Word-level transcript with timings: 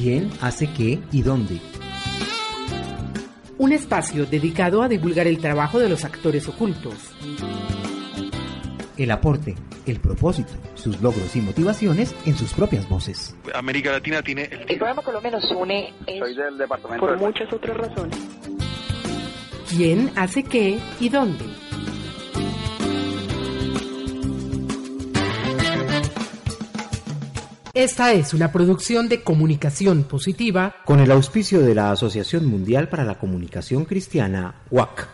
¿Quién 0.00 0.30
hace 0.40 0.66
qué 0.72 0.98
y 1.12 1.20
dónde? 1.20 1.60
Un 3.58 3.72
espacio 3.72 4.24
dedicado 4.24 4.82
a 4.82 4.88
divulgar 4.88 5.26
el 5.26 5.36
trabajo 5.38 5.78
de 5.78 5.90
los 5.90 6.06
actores 6.06 6.48
ocultos. 6.48 6.94
El 8.96 9.10
aporte, 9.10 9.56
el 9.84 10.00
propósito, 10.00 10.52
sus 10.74 11.02
logros 11.02 11.36
y 11.36 11.42
motivaciones 11.42 12.14
en 12.24 12.34
sus 12.34 12.54
propias 12.54 12.88
voces. 12.88 13.36
América 13.54 13.92
Latina 13.92 14.22
tiene 14.22 14.44
el... 14.44 14.60
El 14.70 14.78
programa 14.78 15.02
Colombia 15.02 15.32
nos 15.32 15.50
une 15.50 15.92
Soy 16.18 16.34
del 16.34 16.56
departamento 16.56 17.04
por 17.06 17.18
de- 17.18 17.26
muchas 17.26 17.52
otras 17.52 17.76
razones. 17.76 18.16
¿Quién 19.68 20.10
hace 20.16 20.42
qué 20.44 20.78
y 20.98 21.10
dónde? 21.10 21.44
Esta 27.80 28.12
es 28.12 28.34
una 28.34 28.52
producción 28.52 29.08
de 29.08 29.22
comunicación 29.22 30.04
positiva 30.04 30.74
Con 30.84 31.00
el 31.00 31.10
auspicio 31.10 31.62
de 31.62 31.74
la 31.74 31.90
Asociación 31.90 32.44
Mundial 32.44 32.90
para 32.90 33.04
la 33.04 33.18
Comunicación 33.18 33.86
Cristiana, 33.86 34.66
WAC. 34.70 35.08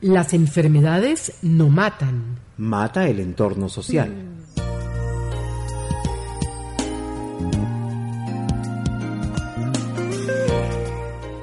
Las 0.00 0.34
enfermedades 0.34 1.32
no 1.42 1.70
matan. 1.70 2.38
Mata 2.58 3.08
el 3.08 3.18
entorno 3.18 3.68
social. 3.68 4.14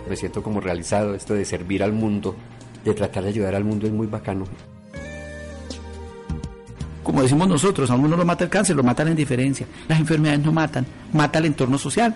Me 0.08 0.16
siento 0.16 0.42
como 0.42 0.62
realizado 0.62 1.14
esto 1.14 1.34
de 1.34 1.44
servir 1.44 1.84
al 1.84 1.92
mundo, 1.92 2.38
de 2.86 2.94
tratar 2.94 3.24
de 3.24 3.30
ayudar 3.32 3.56
al 3.56 3.66
mundo 3.66 3.86
es 3.86 3.92
muy 3.92 4.08
bacano. 4.08 4.46
Como 7.04 7.24
decimos 7.24 7.48
nosotros, 7.48 7.90
a 7.90 7.96
uno 7.96 8.10
no 8.10 8.18
lo 8.18 8.26
mata 8.26 8.44
el 8.44 8.50
cáncer, 8.50 8.76
lo 8.76 8.84
mata 8.84 9.04
la 9.04 9.12
indiferencia. 9.12 9.66
Las 9.88 10.00
enfermedades 10.00 10.42
no 10.46 10.52
matan, 10.52 10.86
mata 11.14 11.40
el 11.40 11.46
entorno 11.46 11.78
social. 11.78 12.16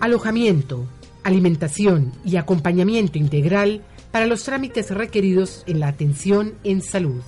Alojamiento, 0.00 0.86
alimentación 1.22 2.12
y 2.24 2.36
acompañamiento 2.36 3.18
integral 3.18 3.82
para 4.10 4.26
los 4.26 4.44
trámites 4.44 4.90
requeridos 4.90 5.64
en 5.66 5.80
la 5.80 5.88
atención 5.88 6.54
en 6.64 6.82
salud. 6.82 7.22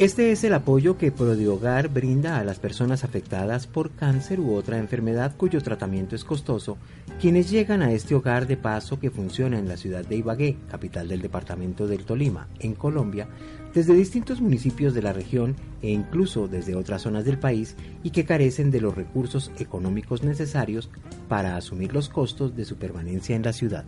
Este 0.00 0.32
es 0.32 0.42
el 0.42 0.54
apoyo 0.54 0.98
que 0.98 1.12
Prodiogar 1.12 1.88
brinda 1.88 2.40
a 2.40 2.44
las 2.44 2.58
personas 2.58 3.04
afectadas 3.04 3.68
por 3.68 3.92
cáncer 3.92 4.40
u 4.40 4.52
otra 4.52 4.78
enfermedad 4.78 5.36
cuyo 5.36 5.62
tratamiento 5.62 6.16
es 6.16 6.24
costoso, 6.24 6.78
quienes 7.20 7.48
llegan 7.48 7.80
a 7.80 7.92
este 7.92 8.16
hogar 8.16 8.48
de 8.48 8.56
paso 8.56 8.98
que 8.98 9.12
funciona 9.12 9.56
en 9.56 9.68
la 9.68 9.76
ciudad 9.76 10.04
de 10.04 10.16
Ibagué, 10.16 10.56
capital 10.68 11.06
del 11.06 11.22
departamento 11.22 11.86
del 11.86 12.04
Tolima, 12.04 12.48
en 12.58 12.74
Colombia, 12.74 13.28
desde 13.72 13.94
distintos 13.94 14.40
municipios 14.40 14.94
de 14.94 15.02
la 15.02 15.12
región 15.12 15.54
e 15.80 15.92
incluso 15.92 16.48
desde 16.48 16.74
otras 16.74 17.02
zonas 17.02 17.24
del 17.24 17.38
país 17.38 17.76
y 18.02 18.10
que 18.10 18.24
carecen 18.24 18.72
de 18.72 18.80
los 18.80 18.96
recursos 18.96 19.52
económicos 19.60 20.24
necesarios 20.24 20.90
para 21.28 21.56
asumir 21.56 21.94
los 21.94 22.08
costos 22.08 22.56
de 22.56 22.64
su 22.64 22.74
permanencia 22.78 23.36
en 23.36 23.44
la 23.44 23.52
ciudad. 23.52 23.84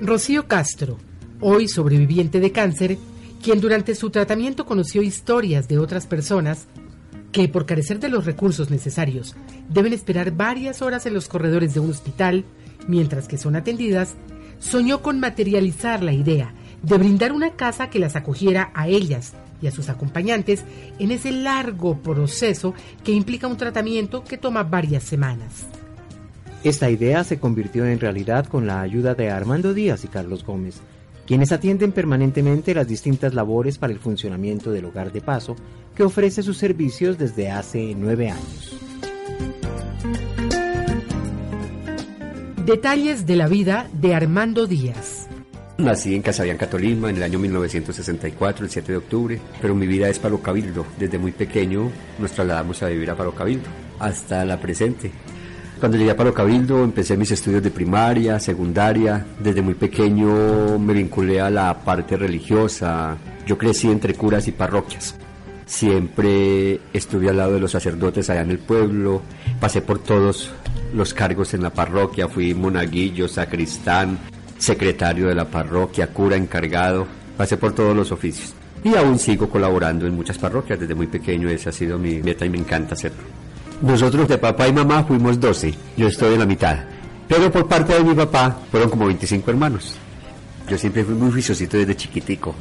Rocío 0.00 0.46
Castro, 0.46 0.96
hoy 1.40 1.66
sobreviviente 1.66 2.38
de 2.38 2.52
cáncer, 2.52 2.98
quien 3.42 3.60
durante 3.60 3.94
su 3.94 4.10
tratamiento 4.10 4.64
conoció 4.64 5.02
historias 5.02 5.68
de 5.68 5.78
otras 5.78 6.06
personas 6.06 6.66
que 7.32 7.48
por 7.48 7.66
carecer 7.66 7.98
de 7.98 8.08
los 8.08 8.24
recursos 8.24 8.70
necesarios 8.70 9.34
deben 9.68 9.92
esperar 9.92 10.30
varias 10.32 10.80
horas 10.80 11.06
en 11.06 11.14
los 11.14 11.28
corredores 11.28 11.74
de 11.74 11.80
un 11.80 11.90
hospital 11.90 12.44
mientras 12.86 13.28
que 13.28 13.38
son 13.38 13.56
atendidas, 13.56 14.14
soñó 14.58 15.02
con 15.02 15.20
materializar 15.20 16.02
la 16.02 16.12
idea 16.12 16.54
de 16.82 16.98
brindar 16.98 17.32
una 17.32 17.50
casa 17.50 17.90
que 17.90 17.98
las 17.98 18.16
acogiera 18.16 18.70
a 18.74 18.88
ellas 18.88 19.34
y 19.60 19.66
a 19.66 19.70
sus 19.70 19.88
acompañantes 19.88 20.64
en 20.98 21.10
ese 21.10 21.30
largo 21.32 21.98
proceso 21.98 22.74
que 23.04 23.12
implica 23.12 23.46
un 23.46 23.56
tratamiento 23.56 24.24
que 24.24 24.38
toma 24.38 24.64
varias 24.64 25.04
semanas. 25.04 25.66
Esta 26.64 26.90
idea 26.90 27.24
se 27.24 27.40
convirtió 27.40 27.86
en 27.86 27.98
realidad 27.98 28.46
con 28.46 28.66
la 28.66 28.80
ayuda 28.80 29.14
de 29.14 29.30
Armando 29.30 29.74
Díaz 29.74 30.04
y 30.04 30.08
Carlos 30.08 30.44
Gómez, 30.44 30.80
quienes 31.26 31.52
atienden 31.52 31.92
permanentemente 31.92 32.74
las 32.74 32.88
distintas 32.88 33.34
labores 33.34 33.78
para 33.78 33.92
el 33.92 33.98
funcionamiento 33.98 34.72
del 34.72 34.86
hogar 34.86 35.12
de 35.12 35.20
paso 35.20 35.56
que 35.94 36.02
ofrece 36.02 36.42
sus 36.42 36.58
servicios 36.58 37.18
desde 37.18 37.50
hace 37.50 37.94
nueve 37.96 38.30
años. 38.30 38.76
Detalles 42.64 43.26
de 43.26 43.36
la 43.36 43.48
vida 43.48 43.88
de 43.92 44.14
Armando 44.14 44.66
Díaz. 44.66 45.26
Nací 45.78 46.14
en 46.14 46.22
Casabianca, 46.22 46.70
Tolima, 46.70 47.10
en 47.10 47.16
el 47.16 47.22
año 47.24 47.40
1964, 47.40 48.64
el 48.64 48.70
7 48.70 48.92
de 48.92 48.98
octubre, 48.98 49.40
pero 49.60 49.74
mi 49.74 49.86
vida 49.86 50.08
es 50.08 50.18
Palo 50.20 50.40
Cabildo. 50.40 50.86
Desde 50.96 51.18
muy 51.18 51.32
pequeño 51.32 51.90
nos 52.20 52.30
trasladamos 52.30 52.82
a 52.82 52.88
vivir 52.88 53.10
a 53.10 53.16
Palo 53.16 53.34
Cabildo, 53.34 53.68
hasta 53.98 54.44
la 54.44 54.60
presente. 54.60 55.10
Cuando 55.82 55.98
llegué 55.98 56.12
a 56.12 56.16
Palo 56.16 56.32
Cabildo 56.32 56.84
empecé 56.84 57.16
mis 57.16 57.32
estudios 57.32 57.60
de 57.60 57.72
primaria, 57.72 58.38
secundaria. 58.38 59.26
Desde 59.40 59.62
muy 59.62 59.74
pequeño 59.74 60.78
me 60.78 60.92
vinculé 60.92 61.40
a 61.40 61.50
la 61.50 61.76
parte 61.76 62.16
religiosa. 62.16 63.16
Yo 63.48 63.58
crecí 63.58 63.90
entre 63.90 64.14
curas 64.14 64.46
y 64.46 64.52
parroquias. 64.52 65.16
Siempre 65.66 66.78
estuve 66.92 67.30
al 67.30 67.38
lado 67.38 67.54
de 67.54 67.58
los 67.58 67.72
sacerdotes 67.72 68.30
allá 68.30 68.42
en 68.42 68.52
el 68.52 68.60
pueblo. 68.60 69.22
Pasé 69.58 69.82
por 69.82 69.98
todos 69.98 70.52
los 70.94 71.12
cargos 71.14 71.52
en 71.52 71.64
la 71.64 71.70
parroquia. 71.70 72.28
Fui 72.28 72.54
monaguillo, 72.54 73.26
sacristán, 73.26 74.20
secretario 74.58 75.26
de 75.26 75.34
la 75.34 75.46
parroquia, 75.46 76.12
cura 76.12 76.36
encargado. 76.36 77.08
Pasé 77.36 77.56
por 77.56 77.74
todos 77.74 77.96
los 77.96 78.12
oficios. 78.12 78.54
Y 78.84 78.94
aún 78.94 79.18
sigo 79.18 79.48
colaborando 79.48 80.06
en 80.06 80.14
muchas 80.14 80.38
parroquias. 80.38 80.78
Desde 80.78 80.94
muy 80.94 81.08
pequeño 81.08 81.48
esa 81.48 81.70
ha 81.70 81.72
sido 81.72 81.98
mi 81.98 82.22
meta 82.22 82.46
y 82.46 82.50
me 82.50 82.58
encanta 82.58 82.94
hacerlo. 82.94 83.41
Nosotros 83.82 84.28
de 84.28 84.38
papá 84.38 84.68
y 84.68 84.72
mamá 84.72 85.02
fuimos 85.02 85.40
12, 85.40 85.74
yo 85.96 86.06
estoy 86.06 86.34
en 86.34 86.38
la 86.38 86.46
mitad. 86.46 86.78
Pero 87.26 87.50
por 87.50 87.66
parte 87.66 87.94
de 87.94 88.04
mi 88.04 88.14
papá 88.14 88.56
fueron 88.70 88.88
como 88.88 89.06
25 89.06 89.50
hermanos. 89.50 89.96
Yo 90.68 90.78
siempre 90.78 91.02
fui 91.02 91.14
muy 91.14 91.32
juiciosito 91.32 91.76
desde 91.76 91.96
chiquitico. 91.96 92.54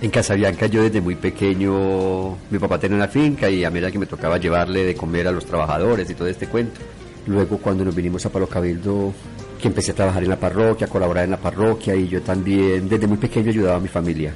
En 0.00 0.10
Casabianca 0.10 0.66
yo 0.66 0.82
desde 0.82 1.00
muy 1.00 1.14
pequeño, 1.14 2.36
mi 2.50 2.58
papá 2.58 2.80
tenía 2.80 2.96
una 2.96 3.06
finca 3.06 3.48
y 3.48 3.64
a 3.64 3.70
mí 3.70 3.78
era 3.78 3.92
que 3.92 3.98
me 4.00 4.06
tocaba 4.06 4.38
llevarle 4.38 4.84
de 4.84 4.96
comer 4.96 5.28
a 5.28 5.32
los 5.32 5.46
trabajadores 5.46 6.10
y 6.10 6.14
todo 6.16 6.26
este 6.26 6.48
cuento. 6.48 6.80
Luego 7.28 7.58
cuando 7.58 7.84
nos 7.84 7.94
vinimos 7.94 8.26
a 8.26 8.30
Palo 8.30 8.48
Cabildo, 8.48 9.14
que 9.62 9.68
empecé 9.68 9.92
a 9.92 9.94
trabajar 9.94 10.24
en 10.24 10.30
la 10.30 10.40
parroquia, 10.40 10.88
a 10.88 10.90
colaborar 10.90 11.26
en 11.26 11.30
la 11.30 11.36
parroquia 11.36 11.94
y 11.94 12.08
yo 12.08 12.22
también 12.22 12.88
desde 12.88 13.06
muy 13.06 13.18
pequeño 13.18 13.50
ayudaba 13.50 13.76
a 13.76 13.80
mi 13.80 13.88
familia. 13.88 14.34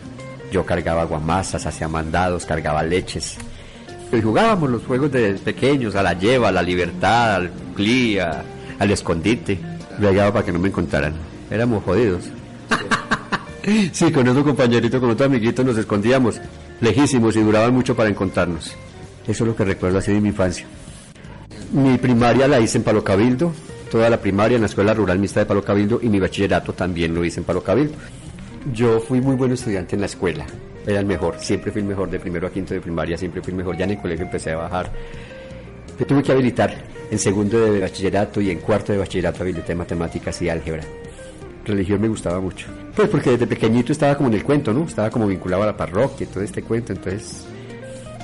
Yo 0.52 0.64
cargaba 0.64 1.02
aguamasas, 1.02 1.66
hacía 1.66 1.88
mandados, 1.88 2.46
cargaba 2.46 2.84
leches. 2.84 3.36
Y 4.12 4.20
jugábamos 4.20 4.70
los 4.70 4.84
juegos 4.84 5.12
de 5.12 5.34
pequeños, 5.34 5.94
a 5.94 6.02
la 6.02 6.14
lleva, 6.14 6.48
a 6.48 6.52
la 6.52 6.62
libertad, 6.62 7.36
al 7.36 7.50
clía, 7.74 8.42
al 8.78 8.90
escondite. 8.90 9.58
Llegaba 10.00 10.32
para 10.32 10.46
que 10.46 10.52
no 10.52 10.58
me 10.58 10.68
encontraran. 10.68 11.14
Éramos 11.50 11.84
jodidos. 11.84 12.24
sí, 13.92 14.10
con 14.10 14.26
otro 14.26 14.44
compañerito, 14.44 15.00
con 15.00 15.10
otro 15.10 15.26
amiguito 15.26 15.62
nos 15.62 15.76
escondíamos, 15.76 16.40
lejísimos 16.80 17.36
y 17.36 17.40
duraban 17.40 17.72
mucho 17.72 17.94
para 17.94 18.08
encontrarnos. 18.08 18.74
Eso 19.26 19.44
es 19.44 19.48
lo 19.48 19.54
que 19.54 19.64
recuerdo 19.64 19.98
así 19.98 20.12
de 20.12 20.20
mi 20.20 20.30
infancia. 20.30 20.66
Mi 21.72 21.98
primaria 21.98 22.48
la 22.48 22.58
hice 22.58 22.78
en 22.78 22.84
Palo 22.84 23.04
Cabildo, 23.04 23.52
toda 23.90 24.10
la 24.10 24.20
primaria 24.20 24.56
en 24.56 24.62
la 24.62 24.66
Escuela 24.66 24.92
Rural 24.92 25.18
Mixta 25.20 25.40
de 25.40 25.46
Palo 25.46 25.62
Cabildo 25.62 26.00
y 26.02 26.08
mi 26.08 26.18
bachillerato 26.18 26.72
también 26.72 27.14
lo 27.14 27.24
hice 27.24 27.40
en 27.40 27.44
Palo 27.44 27.62
Cabildo. 27.62 27.94
Yo 28.72 28.98
fui 29.00 29.20
muy 29.20 29.36
buen 29.36 29.52
estudiante 29.52 29.94
en 29.94 30.00
la 30.00 30.06
escuela, 30.06 30.46
era 30.86 31.00
el 31.00 31.06
mejor, 31.06 31.38
siempre 31.38 31.70
fui 31.72 31.82
el 31.82 31.88
mejor, 31.88 32.10
de 32.10 32.18
primero 32.18 32.46
a 32.46 32.50
quinto 32.50 32.74
de 32.74 32.80
primaria 32.80 33.16
siempre 33.16 33.42
fui 33.42 33.52
el 33.52 33.58
mejor, 33.58 33.76
ya 33.76 33.84
en 33.84 33.92
el 33.92 33.98
colegio 33.98 34.24
empecé 34.24 34.52
a 34.52 34.56
bajar. 34.56 34.90
Me 35.98 36.06
tuve 36.06 36.22
que 36.22 36.32
habilitar 36.32 36.74
en 37.10 37.18
segundo 37.18 37.60
de 37.60 37.80
bachillerato 37.80 38.40
y 38.40 38.50
en 38.50 38.58
cuarto 38.58 38.92
de 38.92 38.98
bachillerato 38.98 39.42
habilité 39.42 39.74
matemáticas 39.74 40.40
y 40.42 40.48
álgebra. 40.48 40.82
Religión 41.64 42.00
me 42.00 42.08
gustaba 42.08 42.40
mucho. 42.40 42.68
Pues 42.96 43.08
porque 43.08 43.30
desde 43.30 43.46
pequeñito 43.46 43.92
estaba 43.92 44.16
como 44.16 44.28
en 44.28 44.36
el 44.36 44.44
cuento, 44.44 44.72
¿no? 44.72 44.84
Estaba 44.84 45.10
como 45.10 45.26
vinculado 45.26 45.62
a 45.62 45.66
la 45.66 45.76
parroquia 45.76 46.26
todo 46.26 46.42
este 46.42 46.62
cuento, 46.62 46.92
entonces 46.92 47.44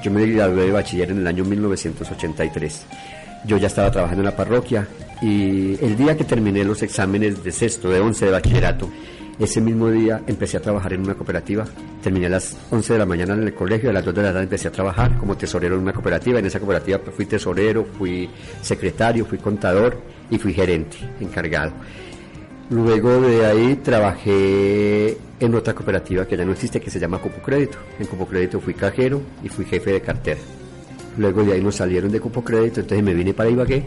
yo 0.03 0.11
me 0.11 0.25
gradué 0.27 0.67
de 0.67 0.73
bachiller 0.73 1.11
en 1.11 1.19
el 1.19 1.27
año 1.27 1.45
1983. 1.45 2.87
Yo 3.45 3.59
ya 3.59 3.67
estaba 3.67 3.91
trabajando 3.91 4.23
en 4.23 4.27
la 4.27 4.37
parroquia 4.37 4.89
y 5.21 5.83
el 5.85 5.97
día 5.97 6.17
que 6.17 6.25
terminé 6.25 6.65
los 6.65 6.83
exámenes 6.83 7.43
de 7.43 7.53
sexto, 7.53 7.91
de 7.91 8.01
11 8.01 8.27
de 8.27 8.31
bachillerato, 8.31 8.91
ese 9.39 9.61
mismo 9.61 9.91
día 9.91 10.23
empecé 10.27 10.57
a 10.57 10.61
trabajar 10.61 10.95
en 10.95 11.03
una 11.03 11.15
cooperativa. 11.15 11.67
Terminé 12.03 12.27
a 12.27 12.31
las 12.31 12.57
11 12.71 12.95
de 12.95 12.99
la 12.99 13.07
mañana 13.07 13.35
en 13.35 13.43
el 13.43 13.55
colegio, 13.55 13.91
a 13.91 13.93
las 13.93 14.05
2 14.05 14.15
de 14.15 14.23
la 14.23 14.29
tarde 14.29 14.45
empecé 14.45 14.69
a 14.69 14.73
trabajar 14.73 15.19
como 15.19 15.37
tesorero 15.37 15.77
en 15.77 15.83
una 15.83 15.93
cooperativa. 15.93 16.39
En 16.39 16.47
esa 16.47 16.59
cooperativa 16.59 16.99
fui 17.15 17.27
tesorero, 17.27 17.85
fui 17.85 18.31
secretario, 18.63 19.27
fui 19.27 19.39
contador 19.39 20.01
y 20.31 20.39
fui 20.39 20.55
gerente 20.55 20.97
encargado. 21.21 21.73
Luego 22.71 23.21
de 23.21 23.47
ahí 23.47 23.77
trabajé 23.77 25.17
en 25.39 25.55
otra 25.55 25.75
cooperativa 25.75 26.27
que 26.27 26.37
ya 26.37 26.45
no 26.45 26.53
existe, 26.53 26.81
que 26.81 26.91
se 26.91 26.99
llama 26.99 27.19
Cupo 27.19 27.41
Crédito. 27.43 27.79
En 28.01 28.07
Cupo 28.07 28.27
Crédito 28.27 28.61
fui 28.61 28.75
cajero 28.75 29.21
y 29.45 29.49
fui 29.49 29.65
jefe 29.67 29.93
de 29.93 30.01
cartera. 30.01 30.41
Luego 31.19 31.45
de 31.45 31.53
ahí 31.53 31.63
nos 31.63 31.77
salieron 31.77 32.11
de 32.11 32.21
Cupo 32.21 32.43
Crédito, 32.43 32.81
entonces 32.81 33.05
me 33.05 33.15
vine 33.15 33.35
para 33.35 33.51
Ibagué. 33.51 33.85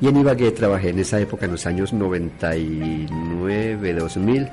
Y 0.00 0.08
en 0.08 0.16
Ibagué 0.16 0.50
trabajé 0.52 0.90
en 0.90 0.98
esa 0.98 1.20
época, 1.20 1.46
en 1.46 1.52
los 1.52 1.66
años 1.66 1.92
99, 1.92 3.94
2000. 3.94 4.48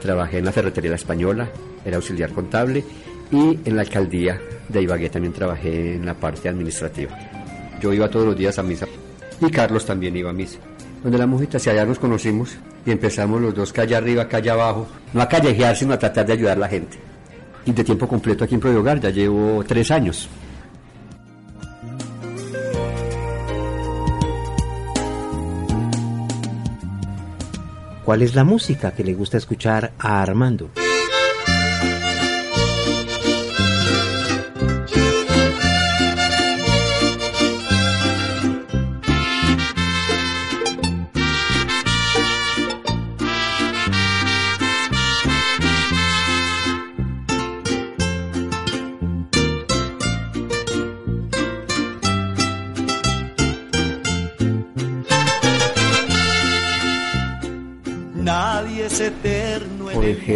Trabajé 0.00 0.38
en 0.38 0.44
la 0.44 0.52
Ferretería 0.52 0.90
La 0.90 0.96
Española, 0.96 1.48
era 1.84 1.96
auxiliar 1.96 2.30
contable. 2.32 2.84
Y 3.30 3.58
en 3.64 3.74
la 3.74 3.82
alcaldía 3.82 4.40
de 4.68 4.82
Ibagué 4.82 5.10
también 5.10 5.32
trabajé 5.32 5.94
en 5.94 6.06
la 6.06 6.14
parte 6.14 6.48
administrativa. 6.48 7.16
Yo 7.80 7.92
iba 7.92 8.08
todos 8.08 8.26
los 8.26 8.36
días 8.36 8.58
a 8.58 8.62
misa 8.62 8.86
y 9.40 9.50
Carlos 9.50 9.84
también 9.84 10.16
iba 10.16 10.30
a 10.30 10.32
misa. 10.32 10.58
Donde 11.02 11.18
la 11.18 11.26
mujer 11.26 11.48
hacia 11.54 11.72
allá 11.72 11.84
nos 11.84 11.98
conocimos 11.98 12.56
y 12.84 12.90
empezamos 12.90 13.40
los 13.40 13.54
dos 13.54 13.72
calle 13.72 13.96
arriba, 13.96 14.28
calle 14.28 14.50
abajo, 14.50 14.86
no 15.12 15.20
a 15.20 15.28
callejear, 15.28 15.76
sino 15.76 15.94
a 15.94 15.98
tratar 15.98 16.26
de 16.26 16.32
ayudar 16.34 16.56
a 16.56 16.60
la 16.60 16.68
gente. 16.68 16.98
Y 17.64 17.72
de 17.72 17.84
tiempo 17.84 18.06
completo 18.06 18.44
aquí 18.44 18.54
en 18.54 18.60
Pro 18.60 18.78
Hogar 18.78 19.00
ya 19.00 19.10
llevo 19.10 19.62
tres 19.66 19.90
años. 19.90 20.28
¿Cuál 28.06 28.22
es 28.22 28.36
la 28.36 28.44
música 28.44 28.92
que 28.92 29.02
le 29.02 29.14
gusta 29.14 29.36
escuchar 29.36 29.90
a 29.98 30.22
Armando? 30.22 30.70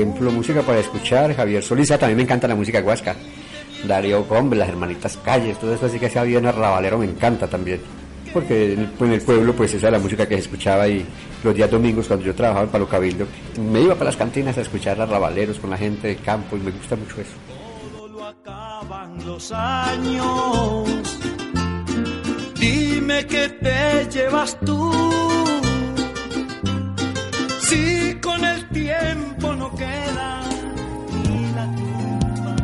Ejemplo, 0.01 0.31
música 0.31 0.63
para 0.63 0.79
escuchar, 0.79 1.35
Javier 1.35 1.63
Solís, 1.63 1.89
también 1.89 2.17
me 2.17 2.23
encanta 2.23 2.49
la 2.49 2.55
música 2.55 2.81
guasca. 2.81 3.15
Darío 3.87 4.27
Combe, 4.27 4.57
las 4.57 4.69
hermanitas 4.69 5.19
Calles, 5.19 5.59
todo 5.59 5.75
eso 5.75 5.87
así 5.87 5.99
que 5.99 6.09
se 6.09 6.19
había 6.19 6.39
en 6.39 6.47
arrabalero 6.47 6.99
me 6.99 7.05
encanta 7.05 7.47
también. 7.47 7.81
Porque 8.33 8.75
en 8.75 8.81
el, 8.81 8.91
en 9.01 9.13
el 9.13 9.21
pueblo 9.21 9.55
pues 9.55 9.75
esa 9.75 9.89
era 9.89 9.99
la 9.99 10.03
música 10.03 10.27
que 10.27 10.37
se 10.37 10.43
escuchaba 10.43 10.89
y 10.89 11.05
los 11.43 11.55
días 11.55 11.71
domingos 11.71 12.07
cuando 12.07 12.25
yo 12.25 12.35
trabajaba 12.35 12.65
en 12.65 12.71
Palo 12.71 12.89
Cabildo 12.89 13.27
me 13.59 13.81
iba 13.81 13.95
para 13.95 14.07
las 14.07 14.17
cantinas 14.17 14.57
a 14.57 14.61
escuchar 14.61 15.01
arrabaleros 15.01 15.59
con 15.59 15.71
la 15.71 15.77
gente 15.77 16.09
de 16.09 16.17
campo 16.17 16.57
y 16.57 16.61
me 16.61 16.71
gusta 16.71 16.97
mucho 16.97 17.21
eso. 17.21 17.33
Todo 17.97 18.09
lo 18.09 18.25
acaban 18.25 19.27
los 19.27 19.53
años. 19.53 21.19
Dime 22.59 23.27
que 23.27 23.49
te 23.49 24.09
llevas 24.11 24.59
tú. 24.61 25.11
Con 28.23 28.45
el 28.45 28.69
tiempo 28.69 29.55
no 29.55 29.75
queda 29.75 30.43
ni 31.25 31.53
la 31.53 31.65
tumba. 31.77 32.57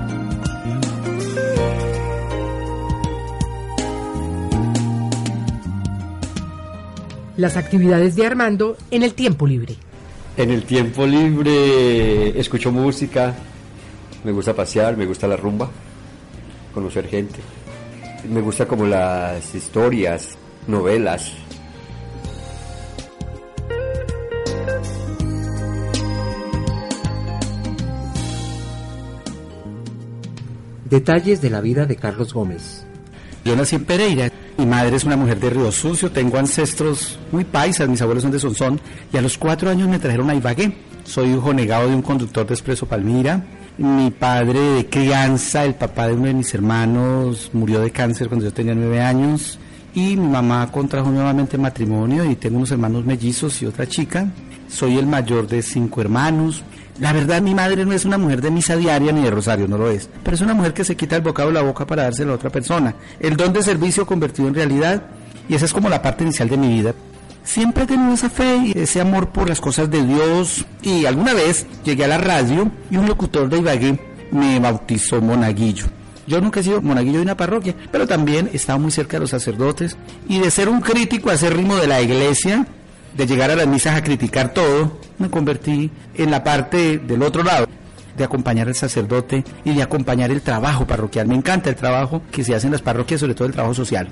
Las 7.37 7.57
actividades 7.57 8.17
de 8.17 8.27
Armando 8.27 8.77
en 8.91 9.03
el 9.03 9.15
tiempo 9.15 9.47
libre. 9.47 9.77
En 10.37 10.51
el 10.51 10.65
tiempo 10.65 11.07
libre 11.07 12.39
escucho 12.39 12.71
música, 12.71 13.35
me 14.23 14.33
gusta 14.33 14.55
pasear, 14.55 14.97
me 14.97 15.07
gusta 15.07 15.27
la 15.27 15.37
rumba, 15.37 15.71
conocer 16.75 17.09
gente. 17.09 17.39
Me 18.29 18.43
gusta 18.43 18.67
como 18.67 18.85
las 18.85 19.55
historias, 19.55 20.37
novelas. 20.67 21.46
Detalles 30.89 31.41
de 31.41 31.51
la 31.51 31.61
vida 31.61 31.85
de 31.85 31.97
Carlos 31.97 32.33
Gómez. 32.33 32.85
Yo 33.45 33.57
nací 33.57 33.75
en 33.75 33.85
Pereira. 33.85 34.31
Mi 34.57 34.67
madre 34.67 34.95
es 34.95 35.05
una 35.05 35.17
mujer 35.17 35.41
de 35.41 35.51
Río 35.51 35.73
Sucio. 35.73 36.13
Tengo 36.13 36.39
ancestros 36.39 37.19
muy 37.33 37.45
paisas. 37.45 37.89
Mis 37.89 38.01
abuelos 38.03 38.23
son 38.23 38.31
de 38.31 38.39
Sonsón. 38.39 38.81
Y 39.13 39.17
a 39.17 39.23
los 39.23 39.37
cuatro 39.37 39.69
años 39.69 39.89
me 39.89 39.99
trajeron 39.99 40.31
a 40.31 40.37
Ibagué. 40.37 40.77
Soy 41.03 41.31
hijo 41.31 41.53
negado 41.53 41.89
de 41.89 41.97
un 41.97 42.03
conductor 42.03 42.47
de 42.47 42.55
Expreso 42.55 42.87
Palmira. 42.87 43.45
Mi 43.79 44.13
padre 44.13 44.61
de 44.61 44.87
crianza, 44.87 45.65
el 45.65 45.75
papá 45.75 46.07
de 46.07 46.15
uno 46.15 46.27
de 46.27 46.35
mis 46.35 46.55
hermanos, 46.55 47.51
murió 47.53 47.81
de 47.81 47.91
cáncer 47.91 48.29
cuando 48.29 48.45
yo 48.45 48.53
tenía 48.53 48.75
nueve 48.77 49.01
años. 49.01 49.59
Y 49.93 50.17
mi 50.17 50.29
mamá 50.29 50.71
contrajo 50.71 51.11
nuevamente 51.11 51.59
matrimonio 51.59 52.25
y 52.25 52.37
tengo 52.37 52.59
unos 52.59 52.71
hermanos 52.71 53.05
mellizos 53.05 53.61
y 53.61 53.67
otra 53.67 53.89
chica. 53.89 54.29
Soy 54.69 54.99
el 54.99 55.07
mayor 55.07 55.49
de 55.49 55.63
cinco 55.63 56.01
hermanos. 56.01 56.63
La 56.99 57.13
verdad, 57.13 57.43
mi 57.43 57.55
madre 57.55 57.85
no 57.85 57.93
es 57.93 58.07
una 58.07 58.17
mujer 58.17 58.41
de 58.41 58.51
misa 58.51 58.75
diaria 58.75 59.13
ni 59.13 59.23
de 59.23 59.31
rosario, 59.31 59.69
no 59.69 59.77
lo 59.77 59.91
es. 59.91 60.09
Pero 60.23 60.35
es 60.35 60.41
una 60.41 60.55
mujer 60.55 60.73
que 60.73 60.85
se 60.85 60.97
quita 60.97 61.17
el 61.17 61.23
bocado 61.23 61.49
de 61.49 61.55
la 61.55 61.63
boca 61.63 61.87
para 61.87 62.05
dárselo 62.05 62.33
a 62.33 62.37
otra 62.37 62.49
persona. 62.49 62.95
El 63.21 63.37
don 63.37 63.53
de 63.53 63.63
servicio 63.63 64.07
convertido 64.07 64.49
en 64.49 64.55
realidad. 64.55 65.03
Y 65.49 65.55
esa 65.55 65.67
es 65.67 65.73
como 65.73 65.91
la 65.91 66.01
parte 66.01 66.25
inicial 66.25 66.49
de 66.49 66.57
mi 66.57 66.69
vida. 66.69 66.95
Siempre 67.45 67.85
he 67.85 67.87
tenido 67.87 68.15
esa 68.15 68.31
fe 68.31 68.73
y 68.75 68.79
ese 68.79 69.01
amor 69.01 69.29
por 69.29 69.49
las 69.49 69.61
cosas 69.61 69.91
de 69.91 70.03
Dios. 70.05 70.65
Y 70.83 71.05
alguna 71.05 71.35
vez 71.35 71.67
llegué 71.85 72.05
a 72.05 72.09
la 72.09 72.19
radio 72.19 72.71
y 72.91 72.97
un 72.97 73.07
locutor 73.07 73.49
de 73.49 73.59
Ibagué 73.59 74.01
me 74.33 74.59
bautizó 74.59 75.21
monaguillo. 75.21 75.87
Yo 76.27 76.41
nunca 76.41 76.61
he 76.61 76.63
sido 76.65 76.83
monaguillo 76.83 77.19
de 77.19 77.23
una 77.23 77.37
parroquia, 77.37 77.75
pero 77.93 78.07
también 78.07 78.51
he 78.53 78.57
estado 78.57 78.79
muy 78.79 78.91
cerca 78.91 79.17
de 79.17 79.21
los 79.21 79.31
sacerdotes. 79.31 79.97
Y 80.29 80.41
de 80.41 80.51
ser 80.51 80.69
un 80.69 80.81
crítico 80.81 81.31
acérrimo 81.31 81.77
de 81.77 81.87
la 81.87 82.01
iglesia, 82.01 82.67
de 83.17 83.27
llegar 83.27 83.51
a 83.51 83.57
las 83.57 83.67
misas 83.67 83.97
a 83.97 84.03
criticar 84.03 84.53
todo, 84.53 84.99
me 85.19 85.31
convertí 85.31 85.91
en 86.15 86.31
la 86.31 86.45
parte 86.45 86.99
del 86.99 87.23
otro 87.23 87.43
lado, 87.43 87.67
de 88.17 88.25
acompañar 88.25 88.69
al 88.69 88.75
sacerdote 88.75 89.45
y 89.65 89.75
de 89.75 89.83
acompañar 89.83 90.31
el 90.31 90.43
trabajo 90.43 90.87
parroquial. 90.87 91.27
Me 91.27 91.35
encanta 91.35 91.71
el 91.71 91.77
trabajo 91.77 92.23
que 92.31 92.45
se 92.45 92.55
hace 92.55 92.67
en 92.67 92.73
las 92.73 92.83
parroquias, 92.83 93.21
sobre 93.21 93.35
todo 93.35 93.47
el 93.47 93.55
trabajo 93.55 93.75
social. 93.75 94.09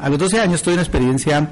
A 0.00 0.08
los 0.08 0.18
12 0.18 0.40
años 0.40 0.62
tuve 0.62 0.74
una 0.74 0.82
experiencia, 0.82 1.48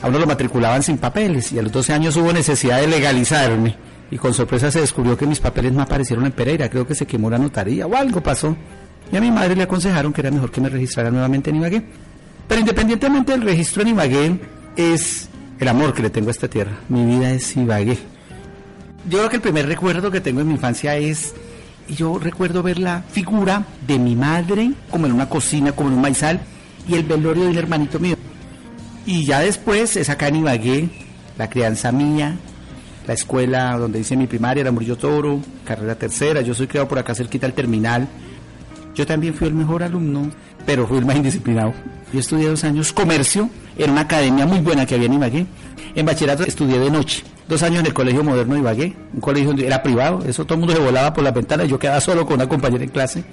a 0.00 0.08
uno 0.08 0.18
lo 0.18 0.26
matriculaban 0.26 0.82
sin 0.82 0.98
papeles 0.98 1.52
y 1.52 1.58
a 1.58 1.62
los 1.62 1.72
12 1.72 1.92
años 1.92 2.16
hubo 2.16 2.32
necesidad 2.32 2.80
de 2.80 2.86
legalizarme. 2.86 3.76
Y 4.10 4.18
con 4.18 4.34
sorpresa 4.34 4.70
se 4.70 4.80
descubrió 4.80 5.16
que 5.16 5.26
mis 5.26 5.38
papeles 5.38 5.72
no 5.72 5.82
aparecieron 5.82 6.26
en 6.26 6.32
Pereira, 6.32 6.68
creo 6.68 6.86
que 6.86 6.94
se 6.94 7.06
quemó 7.06 7.30
la 7.30 7.38
notaría 7.38 7.86
o 7.86 7.94
algo 7.94 8.20
pasó. 8.20 8.56
Y 9.12 9.16
a 9.16 9.20
mi 9.20 9.30
madre 9.30 9.56
le 9.56 9.64
aconsejaron 9.64 10.12
que 10.12 10.20
era 10.20 10.30
mejor 10.30 10.50
que 10.50 10.60
me 10.60 10.68
registrara 10.68 11.10
nuevamente 11.10 11.50
en 11.50 11.56
Ibagué. 11.56 11.82
Pero 12.48 12.60
independientemente 12.60 13.32
del 13.32 13.42
registro 13.42 13.82
en 13.82 13.88
Ibagué, 13.88 14.40
es 14.76 15.29
el 15.60 15.68
amor 15.68 15.92
que 15.92 16.02
le 16.02 16.10
tengo 16.10 16.28
a 16.28 16.30
esta 16.32 16.48
tierra. 16.48 16.72
Mi 16.88 17.04
vida 17.04 17.30
es 17.30 17.54
Ibagué. 17.54 17.98
Yo 19.08 19.18
creo 19.18 19.28
que 19.28 19.36
el 19.36 19.42
primer 19.42 19.66
recuerdo 19.66 20.10
que 20.10 20.20
tengo 20.20 20.40
en 20.40 20.48
mi 20.48 20.54
infancia 20.54 20.96
es, 20.96 21.34
yo 21.88 22.18
recuerdo 22.18 22.62
ver 22.62 22.78
la 22.78 23.02
figura 23.02 23.64
de 23.86 23.98
mi 23.98 24.16
madre 24.16 24.72
como 24.90 25.06
en 25.06 25.12
una 25.12 25.28
cocina, 25.28 25.72
como 25.72 25.90
en 25.90 25.96
un 25.96 26.00
maizal, 26.00 26.40
y 26.88 26.94
el 26.94 27.04
velorio 27.04 27.44
de 27.44 27.50
un 27.50 27.58
hermanito 27.58 27.98
mío. 27.98 28.16
Y 29.04 29.24
ya 29.24 29.40
después 29.40 29.96
es 29.96 30.08
acá 30.08 30.28
en 30.28 30.36
Ibagué, 30.36 30.88
la 31.36 31.50
crianza 31.50 31.92
mía, 31.92 32.36
la 33.06 33.14
escuela 33.14 33.76
donde 33.76 34.00
hice 34.00 34.16
mi 34.16 34.26
primaria, 34.26 34.62
era 34.62 34.72
Murillo 34.72 34.96
Toro, 34.96 35.40
carrera 35.64 35.94
tercera, 35.94 36.40
yo 36.40 36.54
soy 36.54 36.68
criado 36.68 36.88
por 36.88 36.98
acá 36.98 37.14
cerquita 37.14 37.46
al 37.46 37.54
terminal. 37.54 38.08
Yo 38.94 39.06
también 39.06 39.34
fui 39.34 39.46
el 39.48 39.54
mejor 39.54 39.82
alumno, 39.82 40.30
pero 40.66 40.86
fui 40.86 40.98
el 40.98 41.06
más 41.06 41.16
indisciplinado. 41.16 41.72
Yo 42.12 42.20
estudié 42.20 42.48
dos 42.48 42.64
años 42.64 42.92
comercio 42.92 43.48
en 43.78 43.90
una 43.90 44.02
academia 44.02 44.46
muy 44.46 44.60
buena 44.60 44.84
que 44.84 44.96
había 44.96 45.06
en 45.06 45.14
Ibagué. 45.14 45.46
En 45.94 46.06
bachillerato 46.06 46.44
estudié 46.44 46.78
de 46.78 46.90
noche, 46.90 47.22
dos 47.48 47.62
años 47.62 47.80
en 47.80 47.86
el 47.86 47.94
Colegio 47.94 48.22
Moderno 48.24 48.54
de 48.54 48.60
Ibagué, 48.60 48.96
un 49.14 49.20
colegio 49.20 49.48
donde 49.48 49.66
era 49.66 49.82
privado, 49.82 50.22
eso 50.26 50.44
todo 50.44 50.54
el 50.54 50.60
mundo 50.60 50.74
se 50.74 50.82
volaba 50.82 51.12
por 51.12 51.24
la 51.24 51.30
ventana, 51.30 51.64
yo 51.64 51.78
quedaba 51.78 52.00
solo 52.00 52.26
con 52.26 52.34
una 52.34 52.48
compañera 52.48 52.84
en 52.84 52.90
clase. 52.90 53.24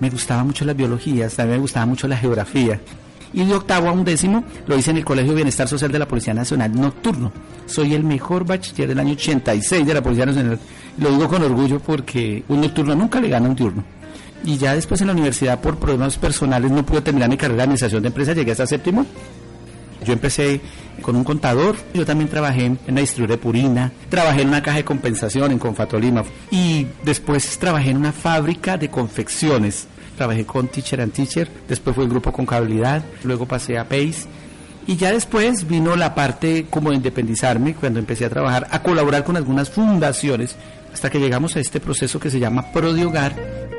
Me 0.00 0.10
gustaba 0.10 0.42
mucho 0.44 0.64
las 0.64 0.76
biologías, 0.76 1.34
también 1.34 1.58
me 1.58 1.62
gustaba 1.62 1.86
mucho 1.86 2.08
la 2.08 2.16
geografía. 2.16 2.80
Y 3.34 3.44
de 3.44 3.54
octavo 3.54 3.88
a 3.88 3.92
undécimo 3.92 4.44
lo 4.66 4.76
hice 4.76 4.90
en 4.90 4.98
el 4.98 5.04
Colegio 5.04 5.34
Bienestar 5.34 5.68
Social 5.68 5.90
de 5.90 5.98
la 5.98 6.08
Policía 6.08 6.34
Nacional 6.34 6.72
nocturno. 6.78 7.32
Soy 7.66 7.94
el 7.94 8.04
mejor 8.04 8.44
bachiller 8.44 8.88
del 8.88 8.98
año 8.98 9.12
86 9.12 9.86
de 9.86 9.94
la 9.94 10.02
Policía 10.02 10.26
Nacional. 10.26 10.58
Lo 10.98 11.10
digo 11.10 11.28
con 11.28 11.42
orgullo 11.42 11.80
porque 11.80 12.44
un 12.48 12.60
nocturno 12.60 12.94
nunca 12.94 13.20
le 13.20 13.28
gana 13.28 13.48
un 13.48 13.54
diurno. 13.54 13.84
Y 14.44 14.56
ya 14.56 14.74
después 14.74 15.00
en 15.00 15.06
la 15.06 15.12
universidad 15.12 15.60
por 15.60 15.78
problemas 15.78 16.18
personales 16.18 16.70
no 16.70 16.84
pude 16.84 17.00
terminar 17.00 17.28
mi 17.28 17.36
carrera 17.36 17.58
de 17.58 17.62
administración 17.64 18.02
de 18.02 18.08
empresas, 18.08 18.36
llegué 18.36 18.52
hasta 18.52 18.66
séptimo. 18.66 19.06
Yo 20.04 20.12
empecé 20.12 20.60
con 21.00 21.14
un 21.14 21.22
contador, 21.22 21.76
yo 21.94 22.04
también 22.04 22.28
trabajé 22.28 22.66
en 22.66 22.78
la 22.86 23.00
distribuidora 23.00 23.36
de 23.36 23.42
Purina, 23.42 23.92
trabajé 24.08 24.42
en 24.42 24.48
una 24.48 24.62
caja 24.62 24.78
de 24.78 24.84
compensación 24.84 25.52
en 25.52 25.58
Confatolima 25.58 26.24
y 26.50 26.86
después 27.04 27.58
trabajé 27.58 27.90
en 27.90 27.98
una 27.98 28.12
fábrica 28.12 28.76
de 28.76 28.90
confecciones. 28.90 29.86
Trabajé 30.16 30.44
con 30.44 30.68
Teacher 30.68 31.00
and 31.00 31.12
Teacher, 31.12 31.48
después 31.68 31.94
fue 31.94 32.04
el 32.04 32.10
grupo 32.10 32.32
Contabilidad, 32.32 33.02
luego 33.24 33.46
pasé 33.46 33.78
a 33.78 33.84
Pace 33.84 34.26
y 34.86 34.96
ya 34.96 35.12
después 35.12 35.66
vino 35.66 35.96
la 35.96 36.14
parte 36.14 36.66
como 36.68 36.90
de 36.90 36.96
independizarme 36.96 37.74
cuando 37.74 37.98
empecé 37.98 38.24
a 38.24 38.30
trabajar, 38.30 38.66
a 38.70 38.82
colaborar 38.82 39.24
con 39.24 39.36
algunas 39.36 39.70
fundaciones 39.70 40.56
hasta 40.92 41.08
que 41.08 41.18
llegamos 41.18 41.56
a 41.56 41.60
este 41.60 41.80
proceso 41.80 42.20
que 42.20 42.30
se 42.30 42.40
llama 42.40 42.72
Prodiogar 42.72 43.71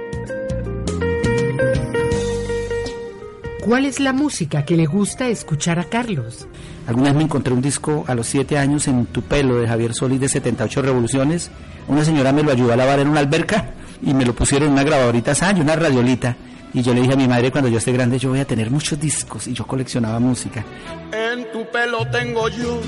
¿Cuál 3.66 3.86
es 3.86 4.02
la 4.02 4.12
música 4.12 4.66
que 4.66 4.76
le 4.76 4.86
gusta 4.86 5.30
escuchar 5.30 5.80
a 5.80 5.86
Carlos? 5.86 6.48
Alguna 6.86 7.10
vez 7.10 7.16
me 7.16 7.24
encontré 7.24 7.54
un 7.54 7.62
disco 7.62 8.04
a 8.08 8.14
los 8.14 8.28
7 8.28 8.58
años 8.58 8.90
en 8.90 9.06
Tupelo 9.06 9.56
de 9.56 9.68
Javier 9.70 9.94
Solís 9.94 10.20
de 10.20 10.28
78 10.28 10.82
Revoluciones. 10.82 11.50
Una 11.88 12.04
señora 12.04 12.34
me 12.34 12.44
lo 12.44 12.52
ayudó 12.52 12.74
a 12.74 12.76
lavar 12.76 13.00
en 13.00 13.08
una 13.08 13.22
alberca 13.22 13.72
y 14.02 14.14
me 14.14 14.26
lo 14.26 14.36
pusieron 14.36 14.68
en 14.68 14.74
una 14.74 14.84
grabadorita 14.84 15.34
Sanyo, 15.34 15.64
una 15.64 15.78
radiolita. 15.78 16.36
Y 16.74 16.82
yo 16.82 16.94
le 16.94 17.02
dije 17.02 17.14
a 17.14 17.16
mi 17.16 17.28
madre, 17.28 17.52
cuando 17.52 17.70
yo 17.70 17.78
esté 17.78 17.94
grande, 17.94 18.20
yo 18.20 18.32
voy 18.32 18.42
a 18.42 18.46
tener 18.46 18.70
muchos 18.70 19.00
discos. 19.00 19.48
Y 19.48 19.54
yo 19.54 19.66
coleccionaba 19.66 20.20
música. 20.20 20.66
En 21.14 21.50
tu 21.54 21.66
pelo 21.72 22.06
tengo 22.12 22.50
yo 22.50 22.82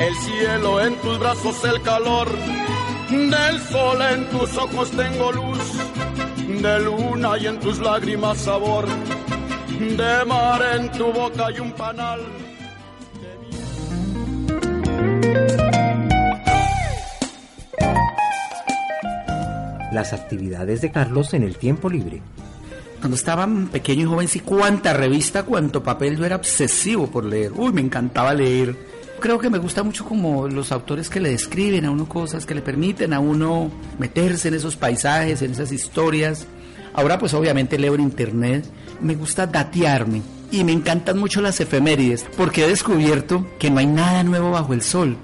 el 0.00 0.14
cielo, 0.16 0.84
en 0.84 0.96
tus 0.96 1.18
brazos 1.20 1.64
el 1.64 1.80
calor. 1.82 2.28
Del 3.10 3.60
sol 3.60 3.98
en 4.12 4.28
tus 4.30 4.56
ojos 4.56 4.90
tengo 4.90 5.32
luz, 5.32 5.58
de 6.60 6.80
luna 6.80 7.38
y 7.38 7.46
en 7.46 7.60
tus 7.60 7.78
lágrimas 7.78 8.38
sabor. 8.38 8.86
De 9.78 10.24
mar 10.26 10.60
en 10.74 10.90
tu 10.90 11.12
boca 11.12 11.46
hay 11.46 11.60
un 11.60 11.70
panal. 11.70 12.20
Las 19.92 20.12
actividades 20.12 20.80
de 20.80 20.90
Carlos 20.90 21.32
en 21.32 21.44
el 21.44 21.56
tiempo 21.56 21.88
libre. 21.88 22.20
Cuando 22.98 23.14
estaba 23.14 23.48
pequeño 23.70 24.02
y 24.02 24.04
joven, 24.06 24.26
sí, 24.26 24.40
cuánta 24.40 24.94
revista, 24.94 25.44
cuánto 25.44 25.80
papel, 25.80 26.16
yo 26.16 26.26
era 26.26 26.34
obsesivo 26.34 27.06
por 27.06 27.24
leer. 27.24 27.52
Uy, 27.52 27.72
me 27.72 27.80
encantaba 27.80 28.34
leer. 28.34 28.74
Creo 29.20 29.38
que 29.38 29.48
me 29.48 29.58
gusta 29.58 29.84
mucho 29.84 30.04
como 30.04 30.48
los 30.48 30.72
autores 30.72 31.08
que 31.08 31.20
le 31.20 31.30
describen 31.30 31.84
a 31.84 31.92
uno 31.92 32.08
cosas, 32.08 32.46
que 32.46 32.56
le 32.56 32.62
permiten 32.62 33.12
a 33.12 33.20
uno 33.20 33.70
meterse 34.00 34.48
en 34.48 34.54
esos 34.54 34.74
paisajes, 34.74 35.40
en 35.42 35.52
esas 35.52 35.70
historias. 35.70 36.48
Ahora 36.94 37.16
pues 37.16 37.32
obviamente 37.32 37.78
leo 37.78 37.94
en 37.94 38.00
internet, 38.00 38.64
me 39.00 39.14
gusta 39.14 39.46
datearme 39.46 40.22
y 40.50 40.64
me 40.64 40.72
encantan 40.72 41.18
mucho 41.18 41.40
las 41.40 41.60
efemérides 41.60 42.26
porque 42.36 42.64
he 42.64 42.68
descubierto 42.68 43.46
que 43.58 43.70
no 43.70 43.78
hay 43.78 43.86
nada 43.86 44.22
nuevo 44.22 44.50
bajo 44.50 44.72
el 44.74 44.82
sol. 44.82 45.16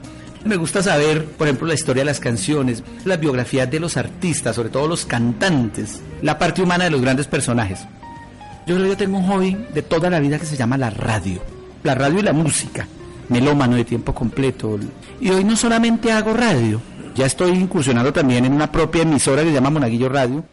Me 0.45 0.57
gusta 0.57 0.83
saber, 0.83 1.25
por 1.25 1.47
ejemplo, 1.47 1.67
la 1.67 1.75
historia 1.75 2.03
de 2.03 2.07
las 2.07 2.21
canciones, 2.21 2.83
las 3.05 3.19
biografías 3.19 3.71
de 3.71 3.81
los 3.81 3.97
artistas, 3.97 4.57
sobre 4.57 4.69
todo 4.69 4.87
los 4.87 5.07
cantantes, 5.07 6.01
la 6.21 6.39
parte 6.39 6.63
humana 6.63 6.85
de 6.85 6.91
los 6.91 7.01
grandes 7.01 7.27
personajes. 7.27 7.81
Yo 8.67 8.77
creo 8.77 8.91
que 8.91 8.97
tengo 8.97 9.19
un 9.19 9.27
hobby 9.27 9.57
de 9.73 9.83
toda 9.83 10.11
la 10.11 10.21
vida 10.21 10.39
que 10.39 10.47
se 10.47 10.57
llama 10.57 10.77
la 10.77 10.91
radio. 10.91 11.41
La 11.83 11.95
radio 11.95 12.19
y 12.19 12.23
la 12.23 12.35
música. 12.35 12.87
Melómano 13.31 13.77
de 13.77 13.85
tiempo 13.85 14.15
completo. 14.15 14.79
Y 15.19 15.31
hoy 15.31 15.45
no 15.45 15.57
solamente 15.57 16.13
hago 16.13 16.35
radio, 16.35 16.81
ya 17.15 17.27
estoy 17.27 17.53
incursionando 17.53 18.13
también 18.13 18.45
en 18.45 18.53
una 18.53 18.71
propia 18.73 19.03
emisora 19.03 19.43
que 19.43 19.49
se 19.49 19.55
llama 19.55 19.71
Monaguillo 19.71 20.09
Radio. 20.09 20.45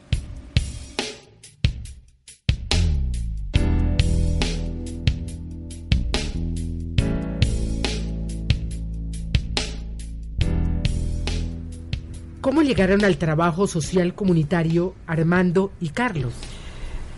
¿Cómo 12.41 12.63
llegaron 12.63 13.05
al 13.05 13.17
trabajo 13.17 13.67
social 13.67 14.15
comunitario 14.15 14.95
Armando 15.05 15.73
y 15.79 15.89
Carlos? 15.89 16.33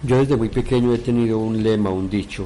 Yo 0.03 0.18
desde 0.18 0.36
muy 0.36 0.50
pequeño 0.50 0.94
he 0.94 0.98
tenido 0.98 1.39
un 1.39 1.63
lema, 1.63 1.92
un 1.92 2.10
dicho, 2.10 2.44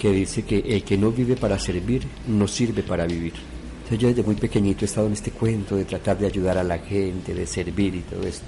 que 0.00 0.12
dice 0.12 0.44
que 0.44 0.60
el 0.60 0.84
que 0.84 0.96
no 0.96 1.10
vive 1.10 1.34
para 1.34 1.58
servir, 1.58 2.04
no 2.28 2.46
sirve 2.46 2.84
para 2.84 3.06
vivir. 3.06 3.32
Entonces 3.78 3.98
yo 3.98 4.06
desde 4.06 4.22
muy 4.22 4.36
pequeñito 4.36 4.84
he 4.84 4.86
estado 4.86 5.08
en 5.08 5.14
este 5.14 5.32
cuento 5.32 5.74
de 5.74 5.84
tratar 5.84 6.16
de 6.16 6.26
ayudar 6.26 6.58
a 6.58 6.62
la 6.62 6.78
gente, 6.78 7.34
de 7.34 7.44
servir 7.44 7.96
y 7.96 8.00
todo 8.02 8.22
esto. 8.22 8.44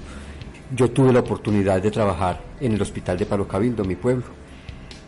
Yo 0.73 0.89
tuve 0.91 1.11
la 1.11 1.19
oportunidad 1.19 1.81
de 1.81 1.91
trabajar 1.91 2.41
en 2.61 2.71
el 2.71 2.81
hospital 2.81 3.17
de 3.17 3.25
Palo 3.25 3.45
Cabildo, 3.45 3.83
mi 3.83 3.97
pueblo. 3.97 4.23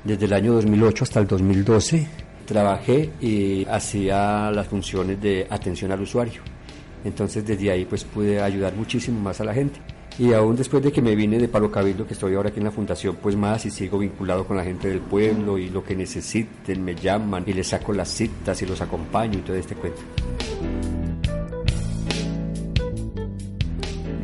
Desde 0.03 0.25
el 0.25 0.33
año 0.33 0.51
2008 0.51 1.05
hasta 1.05 1.21
el 1.21 1.27
2012 1.27 2.05
trabajé 2.45 3.11
y 3.21 3.63
hacía 3.63 4.51
las 4.51 4.67
funciones 4.67 5.21
de 5.21 5.47
atención 5.49 5.93
al 5.93 6.01
usuario. 6.01 6.56
Entonces 7.03 7.45
desde 7.45 7.71
ahí 7.71 7.85
pues 7.85 8.03
pude 8.03 8.41
ayudar 8.41 8.75
muchísimo 8.75 9.19
más 9.19 9.39
a 9.41 9.43
la 9.43 9.53
gente. 9.53 9.79
Y 10.19 10.33
aún 10.33 10.55
después 10.55 10.81
de 10.83 10.91
que 10.91 11.01
me 11.01 11.15
vine 11.15 11.37
de 11.37 11.47
Palo 11.47 11.71
Cabildo, 11.71 12.07
que 12.07 12.13
estoy 12.13 12.33
ahora 12.33 12.49
aquí 12.49 12.57
en 12.59 12.65
la 12.65 12.71
fundación, 12.71 13.17
pues 13.21 13.35
más 13.35 13.65
y 13.67 13.71
sigo 13.71 13.99
vinculado 13.99 14.45
con 14.47 14.57
la 14.57 14.63
gente 14.63 14.87
del 14.87 14.99
pueblo 14.99 15.59
y 15.59 15.69
lo 15.69 15.83
que 15.83 15.95
necesiten 15.95 16.83
me 16.83 16.95
llaman 16.95 17.43
y 17.45 17.53
les 17.53 17.67
saco 17.67 17.93
las 17.93 18.09
citas 18.09 18.59
y 18.63 18.65
los 18.65 18.81
acompaño 18.81 19.37
y 19.37 19.41
todo 19.41 19.55
este 19.55 19.75
cuento. 19.75 20.01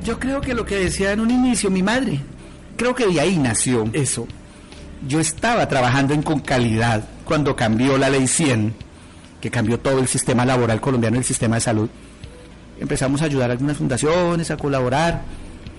Yo 0.03 0.19
creo 0.19 0.41
que 0.41 0.53
lo 0.53 0.65
que 0.65 0.75
decía 0.75 1.11
en 1.11 1.19
un 1.19 1.29
inicio 1.29 1.69
mi 1.69 1.83
madre, 1.83 2.19
creo 2.75 2.95
que 2.95 3.05
de 3.05 3.21
ahí 3.21 3.37
nació 3.37 3.85
eso. 3.93 4.27
Yo 5.07 5.19
estaba 5.19 5.67
trabajando 5.67 6.13
en 6.13 6.23
con 6.23 6.39
calidad 6.39 7.07
cuando 7.23 7.55
cambió 7.55 7.97
la 7.97 8.09
ley 8.09 8.27
100, 8.27 8.73
que 9.39 9.51
cambió 9.51 9.79
todo 9.79 9.99
el 9.99 10.07
sistema 10.07 10.43
laboral 10.43 10.81
colombiano, 10.81 11.17
el 11.17 11.23
sistema 11.23 11.55
de 11.55 11.61
salud. 11.61 11.89
Empezamos 12.83 13.21
a 13.21 13.25
ayudar 13.25 13.49
a 13.49 13.53
algunas 13.53 13.77
fundaciones, 13.77 14.51
a 14.51 14.57
colaborar. 14.57 15.21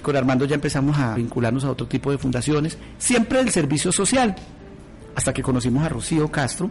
Con 0.01 0.17
Armando 0.17 0.47
ya 0.47 0.55
empezamos 0.55 0.99
a 0.99 1.15
vincularnos 1.15 1.63
a 1.65 1.71
otro 1.71 1.87
tipo 1.87 2.11
de 2.11 2.17
fundaciones, 2.17 2.79
siempre 2.97 3.41
del 3.41 3.51
servicio 3.51 3.93
social, 3.93 4.35
hasta 5.15 5.35
que 5.35 5.43
conocimos 5.43 5.85
a 5.85 5.91
Rocío 5.91 6.33
Castro, 6.33 6.71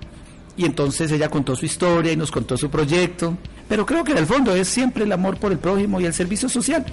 y 0.57 0.65
entonces 0.65 1.11
ella 1.11 1.29
contó 1.29 1.55
su 1.55 1.67
historia 1.67 2.11
y 2.11 2.17
nos 2.17 2.31
contó 2.31 2.57
su 2.57 2.71
proyecto. 2.71 3.37
Pero 3.69 3.85
creo 3.85 4.03
que 4.03 4.13
en 4.13 4.17
el 4.17 4.25
fondo 4.25 4.55
es 4.55 4.67
siempre 4.67 5.03
el 5.03 5.11
amor 5.11 5.37
por 5.37 5.51
el 5.51 5.59
prójimo 5.59 6.01
y 6.01 6.05
el 6.05 6.13
servicio 6.15 6.49
social. 6.49 6.83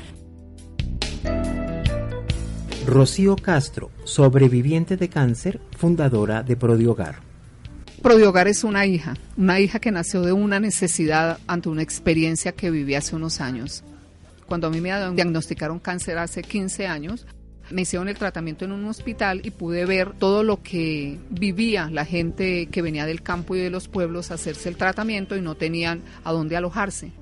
Rocío 2.87 3.37
Castro, 3.37 3.91
sobreviviente 4.05 4.99
de 4.99 5.09
cáncer, 5.09 5.63
fundadora 5.79 6.43
de 6.43 6.57
Prodiogar. 6.57 7.30
Prodiogar 8.03 8.49
es 8.49 8.65
una 8.65 8.87
hija, 8.87 9.15
una 9.37 9.61
hija 9.61 9.79
que 9.79 9.91
nació 9.91 10.23
de 10.23 10.33
una 10.33 10.59
necesidad 10.59 11.39
ante 11.47 11.69
una 11.69 11.83
experiencia 11.83 12.53
que 12.53 12.71
viví 12.71 12.95
hace 12.95 13.15
unos 13.15 13.43
años. 13.43 13.85
Cuando 14.47 14.69
a 14.69 14.71
mí 14.71 14.81
me 14.81 14.91
diagnosticaron 15.13 15.79
cáncer 15.79 16.17
hace 16.17 16.43
15 16.43 16.87
años, 16.87 17.27
me 17.71 17.83
hicieron 17.83 18.09
el 18.09 18.17
tratamiento 18.17 18.65
en 18.65 18.73
un 18.73 18.87
hospital 18.87 19.43
y 19.45 19.51
pude 19.51 19.85
ver 19.85 20.15
todo 20.15 20.43
lo 20.43 20.63
que 20.63 21.19
vivía 21.29 21.91
la 21.93 22.07
gente 22.07 22.69
que 22.73 22.81
venía 22.81 23.05
del 23.05 23.23
campo 23.23 23.55
y 23.55 23.61
de 23.61 23.69
los 23.69 23.87
pueblos 23.87 24.31
a 24.31 24.35
hacerse 24.35 24.71
el 24.71 24.77
tratamiento 24.77 25.37
y 25.37 25.43
no 25.43 25.55
tenían 25.55 26.01
a 26.25 26.33
dónde 26.33 26.57
alojarse. 26.57 27.13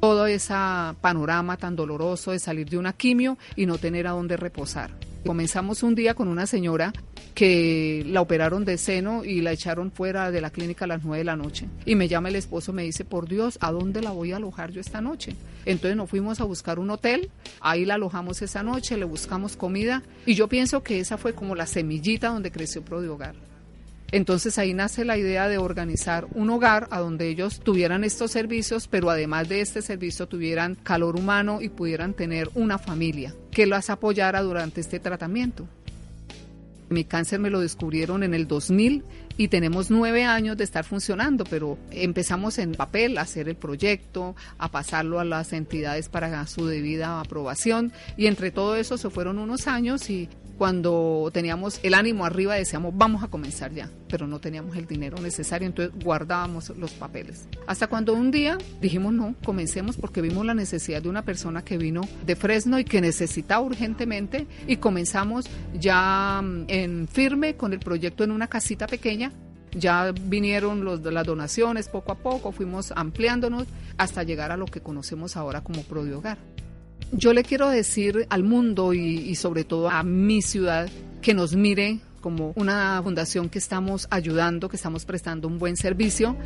Todo 0.00 0.26
ese 0.26 0.54
panorama 1.00 1.56
tan 1.56 1.76
doloroso 1.76 2.32
de 2.32 2.40
salir 2.40 2.68
de 2.68 2.76
una 2.76 2.92
quimio 2.92 3.38
y 3.56 3.64
no 3.64 3.78
tener 3.78 4.06
a 4.06 4.10
dónde 4.10 4.36
reposar. 4.36 4.90
Comenzamos 5.26 5.82
un 5.82 5.94
día 5.94 6.14
con 6.14 6.28
una 6.28 6.46
señora 6.46 6.92
que 7.34 8.04
la 8.06 8.20
operaron 8.20 8.64
de 8.64 8.78
seno 8.78 9.24
y 9.24 9.40
la 9.42 9.52
echaron 9.52 9.90
fuera 9.90 10.30
de 10.30 10.40
la 10.40 10.50
clínica 10.50 10.86
a 10.86 10.88
las 10.88 11.04
9 11.04 11.18
de 11.18 11.24
la 11.24 11.36
noche. 11.36 11.66
Y 11.84 11.94
me 11.94 12.08
llama 12.08 12.28
el 12.28 12.36
esposo, 12.36 12.72
me 12.72 12.84
dice, 12.84 13.04
por 13.04 13.28
Dios, 13.28 13.58
¿a 13.60 13.72
dónde 13.72 14.00
la 14.00 14.12
voy 14.12 14.32
a 14.32 14.36
alojar 14.36 14.70
yo 14.70 14.80
esta 14.80 15.00
noche? 15.00 15.34
Entonces 15.64 15.96
nos 15.96 16.08
fuimos 16.08 16.40
a 16.40 16.44
buscar 16.44 16.78
un 16.78 16.90
hotel, 16.90 17.30
ahí 17.60 17.84
la 17.84 17.94
alojamos 17.94 18.40
esa 18.40 18.62
noche, 18.62 18.96
le 18.96 19.04
buscamos 19.04 19.56
comida 19.56 20.02
y 20.24 20.34
yo 20.34 20.48
pienso 20.48 20.82
que 20.82 21.00
esa 21.00 21.18
fue 21.18 21.34
como 21.34 21.54
la 21.54 21.66
semillita 21.66 22.28
donde 22.28 22.52
creció 22.52 22.82
Prodiogar. 22.82 23.34
Entonces 24.12 24.56
ahí 24.58 24.72
nace 24.72 25.04
la 25.04 25.18
idea 25.18 25.48
de 25.48 25.58
organizar 25.58 26.26
un 26.32 26.50
hogar 26.50 26.86
a 26.90 27.00
donde 27.00 27.28
ellos 27.28 27.60
tuvieran 27.60 28.04
estos 28.04 28.30
servicios, 28.30 28.86
pero 28.86 29.10
además 29.10 29.48
de 29.48 29.60
este 29.60 29.82
servicio 29.82 30.28
tuvieran 30.28 30.76
calor 30.76 31.16
humano 31.16 31.60
y 31.60 31.68
pudieran 31.68 32.14
tener 32.14 32.48
una 32.54 32.78
familia 32.78 33.34
que 33.50 33.66
las 33.66 33.90
apoyara 33.90 34.42
durante 34.42 34.80
este 34.80 35.00
tratamiento. 35.00 35.68
Mi 36.88 37.04
cáncer 37.04 37.40
me 37.40 37.50
lo 37.50 37.60
descubrieron 37.60 38.22
en 38.22 38.32
el 38.32 38.46
2000 38.46 39.02
y 39.36 39.48
tenemos 39.48 39.90
nueve 39.90 40.24
años 40.24 40.56
de 40.56 40.64
estar 40.64 40.84
funcionando, 40.84 41.44
pero 41.44 41.78
empezamos 41.90 42.58
en 42.58 42.72
papel 42.72 43.18
a 43.18 43.22
hacer 43.22 43.48
el 43.48 43.56
proyecto, 43.56 44.34
a 44.58 44.70
pasarlo 44.70 45.20
a 45.20 45.24
las 45.24 45.52
entidades 45.52 46.08
para 46.08 46.46
su 46.46 46.66
debida 46.66 47.20
aprobación 47.20 47.92
y 48.16 48.26
entre 48.26 48.50
todo 48.50 48.76
eso 48.76 48.98
se 48.98 49.10
fueron 49.10 49.38
unos 49.38 49.66
años 49.66 50.08
y 50.10 50.28
cuando 50.58 51.30
teníamos 51.32 51.80
el 51.82 51.94
ánimo 51.94 52.24
arriba 52.24 52.54
decíamos 52.54 52.96
vamos 52.96 53.22
a 53.22 53.28
comenzar 53.28 53.72
ya, 53.72 53.90
pero 54.08 54.26
no 54.26 54.38
teníamos 54.38 54.76
el 54.76 54.86
dinero 54.86 55.18
necesario, 55.20 55.66
entonces 55.66 55.94
guardábamos 56.02 56.70
los 56.70 56.92
papeles. 56.92 57.46
Hasta 57.66 57.88
cuando 57.88 58.14
un 58.14 58.30
día 58.30 58.56
dijimos 58.80 59.12
no, 59.12 59.34
comencemos 59.44 59.96
porque 59.96 60.22
vimos 60.22 60.46
la 60.46 60.54
necesidad 60.54 61.02
de 61.02 61.08
una 61.08 61.22
persona 61.22 61.62
que 61.62 61.76
vino 61.76 62.02
de 62.24 62.36
Fresno 62.36 62.78
y 62.78 62.84
que 62.84 63.00
necesitaba 63.00 63.60
urgentemente 63.60 64.46
y 64.66 64.76
comenzamos 64.76 65.46
ya 65.78 66.40
mm, 66.42 66.64
en 66.68 67.08
firme 67.08 67.56
con 67.56 67.72
el 67.72 67.80
proyecto 67.80 68.24
en 68.24 68.30
una 68.30 68.46
casita 68.46 68.86
pequeña. 68.86 69.25
Ya 69.76 70.12
vinieron 70.12 70.84
los, 70.84 71.02
las 71.02 71.26
donaciones 71.26 71.88
poco 71.88 72.12
a 72.12 72.16
poco, 72.16 72.50
fuimos 72.50 72.92
ampliándonos 72.96 73.66
hasta 73.98 74.22
llegar 74.22 74.50
a 74.50 74.56
lo 74.56 74.64
que 74.64 74.80
conocemos 74.80 75.36
ahora 75.36 75.60
como 75.62 75.82
Prodiogar. 75.82 76.38
Yo 77.12 77.32
le 77.32 77.44
quiero 77.44 77.68
decir 77.68 78.26
al 78.30 78.42
mundo 78.42 78.92
y, 78.92 79.34
sobre 79.36 79.64
todo 79.64 79.90
a 79.90 80.02
mi 80.02 80.42
ciudad 80.42 80.88
que 81.22 81.34
nos 81.34 81.54
mire 81.54 82.00
como 82.20 82.52
una 82.56 83.00
fundación 83.02 83.48
que 83.48 83.58
estamos 83.58 84.08
ayudando, 84.10 84.68
que 84.68 84.76
estamos 84.76 85.04
prestando 85.04 85.46
un 85.46 85.58
buen 85.58 85.76
servicio. 85.76 86.36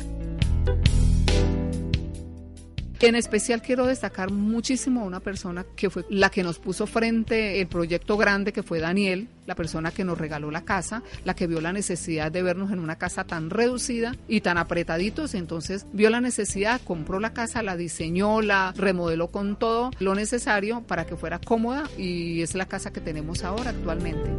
En 3.01 3.15
especial 3.15 3.63
quiero 3.63 3.87
destacar 3.87 4.29
muchísimo 4.29 5.01
a 5.01 5.05
una 5.05 5.19
persona 5.19 5.65
que 5.75 5.89
fue 5.89 6.05
la 6.11 6.29
que 6.29 6.43
nos 6.43 6.59
puso 6.59 6.85
frente 6.85 7.59
el 7.59 7.65
proyecto 7.65 8.15
grande 8.15 8.53
que 8.53 8.61
fue 8.61 8.79
Daniel, 8.79 9.27
la 9.47 9.55
persona 9.55 9.89
que 9.89 10.03
nos 10.03 10.19
regaló 10.19 10.51
la 10.51 10.61
casa, 10.61 11.01
la 11.25 11.33
que 11.33 11.47
vio 11.47 11.61
la 11.61 11.73
necesidad 11.73 12.31
de 12.31 12.43
vernos 12.43 12.71
en 12.71 12.77
una 12.77 12.99
casa 12.99 13.23
tan 13.23 13.49
reducida 13.49 14.15
y 14.27 14.41
tan 14.41 14.59
apretaditos, 14.59 15.33
entonces 15.33 15.87
vio 15.93 16.11
la 16.11 16.21
necesidad, 16.21 16.79
compró 16.85 17.19
la 17.19 17.33
casa, 17.33 17.63
la 17.63 17.75
diseñó, 17.75 18.43
la 18.43 18.71
remodeló 18.77 19.29
con 19.29 19.55
todo 19.55 19.89
lo 19.97 20.13
necesario 20.13 20.81
para 20.81 21.07
que 21.07 21.15
fuera 21.15 21.39
cómoda 21.39 21.89
y 21.97 22.43
es 22.43 22.53
la 22.53 22.67
casa 22.67 22.93
que 22.93 23.01
tenemos 23.01 23.43
ahora 23.43 23.71
actualmente. 23.71 24.29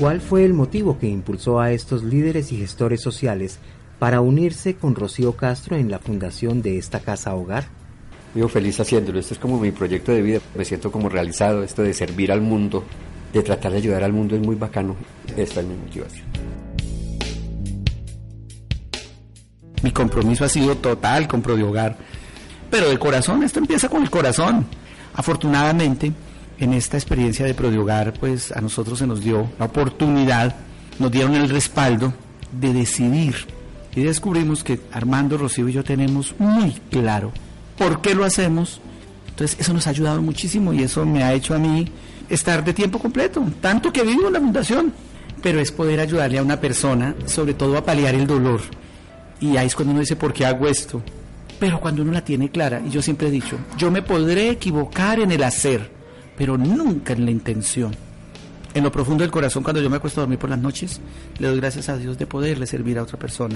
¿Cuál 0.00 0.20
fue 0.20 0.44
el 0.44 0.54
motivo 0.54 0.98
que 0.98 1.06
impulsó 1.06 1.60
a 1.60 1.70
estos 1.70 2.02
líderes 2.02 2.50
y 2.50 2.56
gestores 2.56 3.00
sociales 3.00 3.60
para 3.98 4.20
unirse 4.20 4.76
con 4.76 4.94
Rocío 4.94 5.36
Castro 5.36 5.76
en 5.76 5.90
la 5.90 5.98
fundación 5.98 6.62
de 6.62 6.78
esta 6.78 7.00
casa 7.00 7.34
hogar? 7.34 7.66
Vivo 8.34 8.48
feliz 8.48 8.80
haciéndolo, 8.80 9.20
esto 9.20 9.34
es 9.34 9.40
como 9.40 9.60
mi 9.60 9.70
proyecto 9.70 10.10
de 10.12 10.22
vida, 10.22 10.40
me 10.56 10.64
siento 10.64 10.90
como 10.90 11.08
realizado, 11.08 11.62
esto 11.62 11.82
de 11.82 11.94
servir 11.94 12.32
al 12.32 12.40
mundo, 12.40 12.84
de 13.32 13.42
tratar 13.42 13.72
de 13.72 13.78
ayudar 13.78 14.02
al 14.02 14.12
mundo 14.12 14.34
es 14.34 14.42
muy 14.42 14.56
bacano, 14.56 14.96
esta 15.36 15.60
es 15.60 15.66
mi 15.66 15.74
motivación. 15.76 16.26
Mi 19.82 19.90
compromiso 19.90 20.44
ha 20.44 20.48
sido 20.48 20.76
total 20.76 21.28
con 21.28 21.42
Prodiogar, 21.42 21.96
pero 22.70 22.88
de 22.88 22.98
corazón, 22.98 23.42
esto 23.42 23.60
empieza 23.60 23.88
con 23.88 24.02
el 24.02 24.10
corazón. 24.10 24.66
Afortunadamente, 25.14 26.10
en 26.58 26.72
esta 26.72 26.96
experiencia 26.96 27.46
de 27.46 27.54
Prodiogar, 27.54 28.14
pues 28.14 28.50
a 28.50 28.60
nosotros 28.60 28.98
se 28.98 29.06
nos 29.06 29.22
dio 29.22 29.48
la 29.58 29.66
oportunidad, 29.66 30.56
nos 30.98 31.12
dieron 31.12 31.34
el 31.34 31.48
respaldo 31.48 32.12
de 32.50 32.72
decidir. 32.72 33.53
Y 33.96 34.02
descubrimos 34.02 34.64
que 34.64 34.80
Armando, 34.92 35.38
Rocío 35.38 35.68
y 35.68 35.72
yo 35.72 35.84
tenemos 35.84 36.34
muy 36.38 36.72
claro 36.90 37.32
por 37.78 38.00
qué 38.00 38.14
lo 38.14 38.24
hacemos. 38.24 38.80
Entonces 39.28 39.58
eso 39.60 39.72
nos 39.72 39.86
ha 39.86 39.90
ayudado 39.90 40.22
muchísimo 40.22 40.72
y 40.72 40.82
eso 40.82 41.04
me 41.04 41.22
ha 41.22 41.32
hecho 41.32 41.54
a 41.54 41.58
mí 41.58 41.86
estar 42.28 42.64
de 42.64 42.72
tiempo 42.72 42.98
completo, 42.98 43.44
tanto 43.60 43.92
que 43.92 44.02
vivo 44.02 44.28
en 44.28 44.32
la 44.32 44.40
fundación. 44.40 44.92
Pero 45.42 45.60
es 45.60 45.70
poder 45.72 46.00
ayudarle 46.00 46.38
a 46.38 46.42
una 46.42 46.60
persona, 46.60 47.14
sobre 47.26 47.54
todo 47.54 47.76
a 47.76 47.84
paliar 47.84 48.14
el 48.14 48.26
dolor. 48.26 48.60
Y 49.40 49.56
ahí 49.56 49.66
es 49.66 49.74
cuando 49.74 49.92
uno 49.92 50.00
dice, 50.00 50.16
¿por 50.16 50.32
qué 50.32 50.46
hago 50.46 50.66
esto? 50.66 51.02
Pero 51.60 51.80
cuando 51.80 52.02
uno 52.02 52.12
la 52.12 52.24
tiene 52.24 52.50
clara, 52.50 52.80
y 52.84 52.90
yo 52.90 53.02
siempre 53.02 53.28
he 53.28 53.30
dicho, 53.30 53.58
yo 53.76 53.90
me 53.90 54.02
podré 54.02 54.50
equivocar 54.50 55.20
en 55.20 55.32
el 55.32 55.42
hacer, 55.42 55.90
pero 56.36 56.56
nunca 56.56 57.12
en 57.12 57.26
la 57.26 57.30
intención. 57.30 57.94
En 58.74 58.82
lo 58.82 58.90
profundo 58.90 59.22
del 59.22 59.30
corazón, 59.30 59.62
cuando 59.62 59.80
yo 59.80 59.88
me 59.88 59.96
acuesto 59.96 60.20
a 60.20 60.22
dormir 60.22 60.38
por 60.38 60.50
las 60.50 60.58
noches, 60.58 61.00
le 61.38 61.46
doy 61.46 61.58
gracias 61.58 61.88
a 61.88 61.96
Dios 61.96 62.18
de 62.18 62.26
poderle 62.26 62.66
servir 62.66 62.98
a 62.98 63.04
otra 63.04 63.16
persona, 63.16 63.54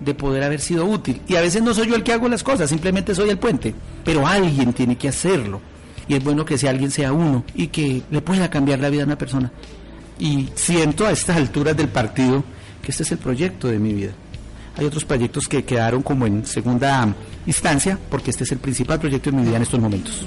de 0.00 0.14
poder 0.14 0.42
haber 0.42 0.60
sido 0.60 0.84
útil. 0.84 1.22
Y 1.28 1.36
a 1.36 1.40
veces 1.40 1.62
no 1.62 1.72
soy 1.72 1.86
yo 1.86 1.94
el 1.94 2.02
que 2.02 2.12
hago 2.12 2.28
las 2.28 2.42
cosas, 2.42 2.68
simplemente 2.68 3.14
soy 3.14 3.30
el 3.30 3.38
puente, 3.38 3.72
pero 4.04 4.26
alguien 4.26 4.72
tiene 4.72 4.96
que 4.96 5.08
hacerlo. 5.08 5.60
Y 6.08 6.14
es 6.14 6.24
bueno 6.24 6.44
que 6.44 6.54
ese 6.54 6.68
alguien 6.68 6.90
sea 6.90 7.12
uno 7.12 7.44
y 7.54 7.68
que 7.68 8.02
le 8.10 8.20
pueda 8.20 8.50
cambiar 8.50 8.80
la 8.80 8.90
vida 8.90 9.02
a 9.02 9.06
una 9.06 9.18
persona. 9.18 9.52
Y 10.18 10.48
siento 10.56 11.06
a 11.06 11.12
estas 11.12 11.36
alturas 11.36 11.76
del 11.76 11.88
partido 11.88 12.42
que 12.82 12.90
este 12.90 13.04
es 13.04 13.12
el 13.12 13.18
proyecto 13.18 13.68
de 13.68 13.78
mi 13.78 13.92
vida. 13.92 14.10
Hay 14.76 14.86
otros 14.86 15.04
proyectos 15.04 15.46
que 15.46 15.64
quedaron 15.64 16.02
como 16.02 16.26
en 16.26 16.44
segunda 16.44 17.14
instancia, 17.46 17.96
porque 18.10 18.30
este 18.30 18.42
es 18.42 18.52
el 18.52 18.58
principal 18.58 18.98
proyecto 18.98 19.30
de 19.30 19.36
mi 19.36 19.44
vida 19.44 19.56
en 19.56 19.62
estos 19.62 19.78
momentos. 19.78 20.26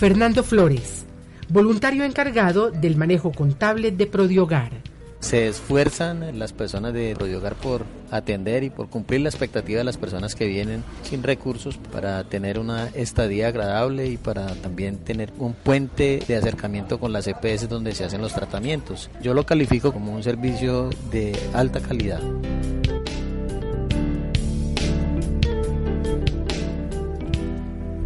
Fernando 0.00 0.42
Flores, 0.42 1.04
voluntario 1.50 2.04
encargado 2.04 2.70
del 2.70 2.96
manejo 2.96 3.32
contable 3.32 3.90
de 3.90 4.06
Prodiogar. 4.06 4.72
Se 5.18 5.46
esfuerzan 5.46 6.38
las 6.38 6.54
personas 6.54 6.94
de 6.94 7.14
Prodiogar 7.14 7.54
por 7.54 7.84
atender 8.10 8.64
y 8.64 8.70
por 8.70 8.88
cumplir 8.88 9.20
la 9.20 9.28
expectativa 9.28 9.76
de 9.76 9.84
las 9.84 9.98
personas 9.98 10.34
que 10.34 10.46
vienen 10.46 10.82
sin 11.02 11.22
recursos 11.22 11.76
para 11.76 12.24
tener 12.24 12.58
una 12.58 12.88
estadía 12.94 13.48
agradable 13.48 14.06
y 14.06 14.16
para 14.16 14.54
también 14.54 14.96
tener 14.96 15.34
un 15.36 15.52
puente 15.52 16.24
de 16.26 16.36
acercamiento 16.36 16.98
con 16.98 17.12
las 17.12 17.26
EPS 17.26 17.68
donde 17.68 17.94
se 17.94 18.04
hacen 18.04 18.22
los 18.22 18.32
tratamientos. 18.32 19.10
Yo 19.20 19.34
lo 19.34 19.44
califico 19.44 19.92
como 19.92 20.14
un 20.14 20.22
servicio 20.22 20.88
de 21.10 21.38
alta 21.52 21.78
calidad. 21.80 22.22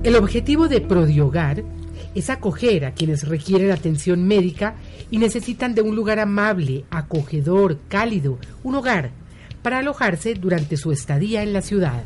El 0.02 0.16
objetivo 0.16 0.66
de 0.68 0.80
Prodiogar 0.80 1.62
es 2.14 2.30
acoger 2.30 2.84
a 2.84 2.92
quienes 2.92 3.26
requieren 3.26 3.70
atención 3.70 4.26
médica 4.26 4.74
y 5.10 5.18
necesitan 5.18 5.74
de 5.74 5.82
un 5.82 5.96
lugar 5.96 6.18
amable, 6.18 6.84
acogedor, 6.90 7.78
cálido, 7.88 8.38
un 8.62 8.76
hogar, 8.76 9.10
para 9.62 9.78
alojarse 9.78 10.34
durante 10.34 10.76
su 10.76 10.92
estadía 10.92 11.42
en 11.42 11.52
la 11.52 11.62
ciudad. 11.62 12.02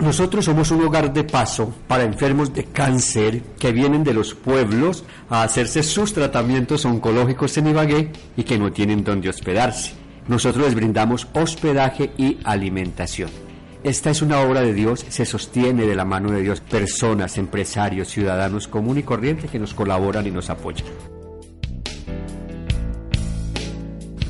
Nosotros 0.00 0.46
somos 0.46 0.70
un 0.70 0.82
hogar 0.82 1.12
de 1.12 1.24
paso 1.24 1.74
para 1.86 2.04
enfermos 2.04 2.54
de 2.54 2.64
cáncer 2.64 3.42
que 3.58 3.72
vienen 3.72 4.04
de 4.04 4.14
los 4.14 4.34
pueblos 4.34 5.04
a 5.28 5.42
hacerse 5.42 5.82
sus 5.82 6.12
tratamientos 6.14 6.84
oncológicos 6.84 7.56
en 7.58 7.68
Ibagué 7.68 8.10
y 8.36 8.44
que 8.44 8.58
no 8.58 8.72
tienen 8.72 9.04
dónde 9.04 9.28
hospedarse. 9.28 9.92
Nosotros 10.28 10.64
les 10.64 10.74
brindamos 10.74 11.28
hospedaje 11.34 12.12
y 12.16 12.38
alimentación. 12.44 13.51
Esta 13.84 14.10
es 14.10 14.22
una 14.22 14.38
obra 14.38 14.60
de 14.60 14.74
Dios, 14.74 15.04
se 15.08 15.26
sostiene 15.26 15.84
de 15.86 15.96
la 15.96 16.04
mano 16.04 16.30
de 16.30 16.40
Dios, 16.40 16.60
personas, 16.60 17.36
empresarios, 17.36 18.06
ciudadanos 18.06 18.68
común 18.68 18.98
y 18.98 19.02
corriente 19.02 19.48
que 19.48 19.58
nos 19.58 19.74
colaboran 19.74 20.24
y 20.24 20.30
nos 20.30 20.50
apoyan. 20.50 20.86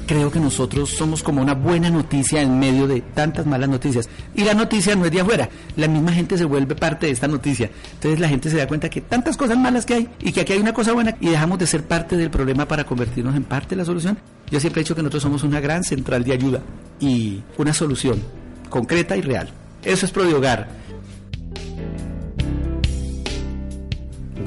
Creo 0.07 0.31
que 0.31 0.41
nosotros 0.41 0.89
somos 0.89 1.23
como 1.23 1.43
una 1.43 1.53
buena 1.53 1.91
noticia 1.91 2.41
en 2.41 2.59
medio 2.59 2.87
de 2.87 3.03
tantas 3.03 3.45
malas 3.45 3.69
noticias. 3.69 4.09
Y 4.35 4.43
la 4.45 4.55
noticia 4.55 4.97
no 4.97 5.05
es 5.05 5.13
de 5.13 5.21
afuera, 5.21 5.51
la 5.77 5.87
misma 5.87 6.13
gente 6.13 6.39
se 6.39 6.47
vuelve 6.47 6.75
parte 6.75 7.07
de 7.07 7.13
esta 7.13 7.29
noticia. 7.29 7.71
Entonces 7.93 8.21
la 8.21 8.29
gente 8.29 8.49
se 8.49 8.57
da 8.57 8.67
cuenta 8.67 8.89
que 8.89 9.03
tantas 9.03 9.37
cosas 9.37 9.59
malas 9.59 9.85
que 9.85 9.95
hay 9.95 10.09
y 10.21 10.33
que 10.33 10.41
aquí 10.41 10.55
hay 10.55 10.61
una 10.61 10.73
cosa 10.73 10.95
buena 10.95 11.15
y 11.21 11.29
dejamos 11.29 11.59
de 11.59 11.67
ser 11.67 11.83
parte 11.83 12.17
del 12.17 12.31
problema 12.31 12.67
para 12.67 12.85
convertirnos 12.85 13.37
en 13.37 13.45
parte 13.45 13.71
de 13.71 13.77
la 13.77 13.85
solución. 13.85 14.17
Yo 14.51 14.59
siempre 14.61 14.81
he 14.81 14.85
dicho 14.85 14.97
que 14.97 15.03
nosotros 15.03 15.25
somos 15.25 15.43
una 15.43 15.61
gran 15.61 15.85
central 15.85 16.25
de 16.25 16.33
ayuda 16.33 16.63
y 17.01 17.43
una 17.59 17.75
solución 17.75 18.42
concreta 18.73 19.17
y 19.17 19.21
real. 19.21 19.51
Eso 19.85 20.07
es 20.07 20.13
Prodiogar. 20.13 20.67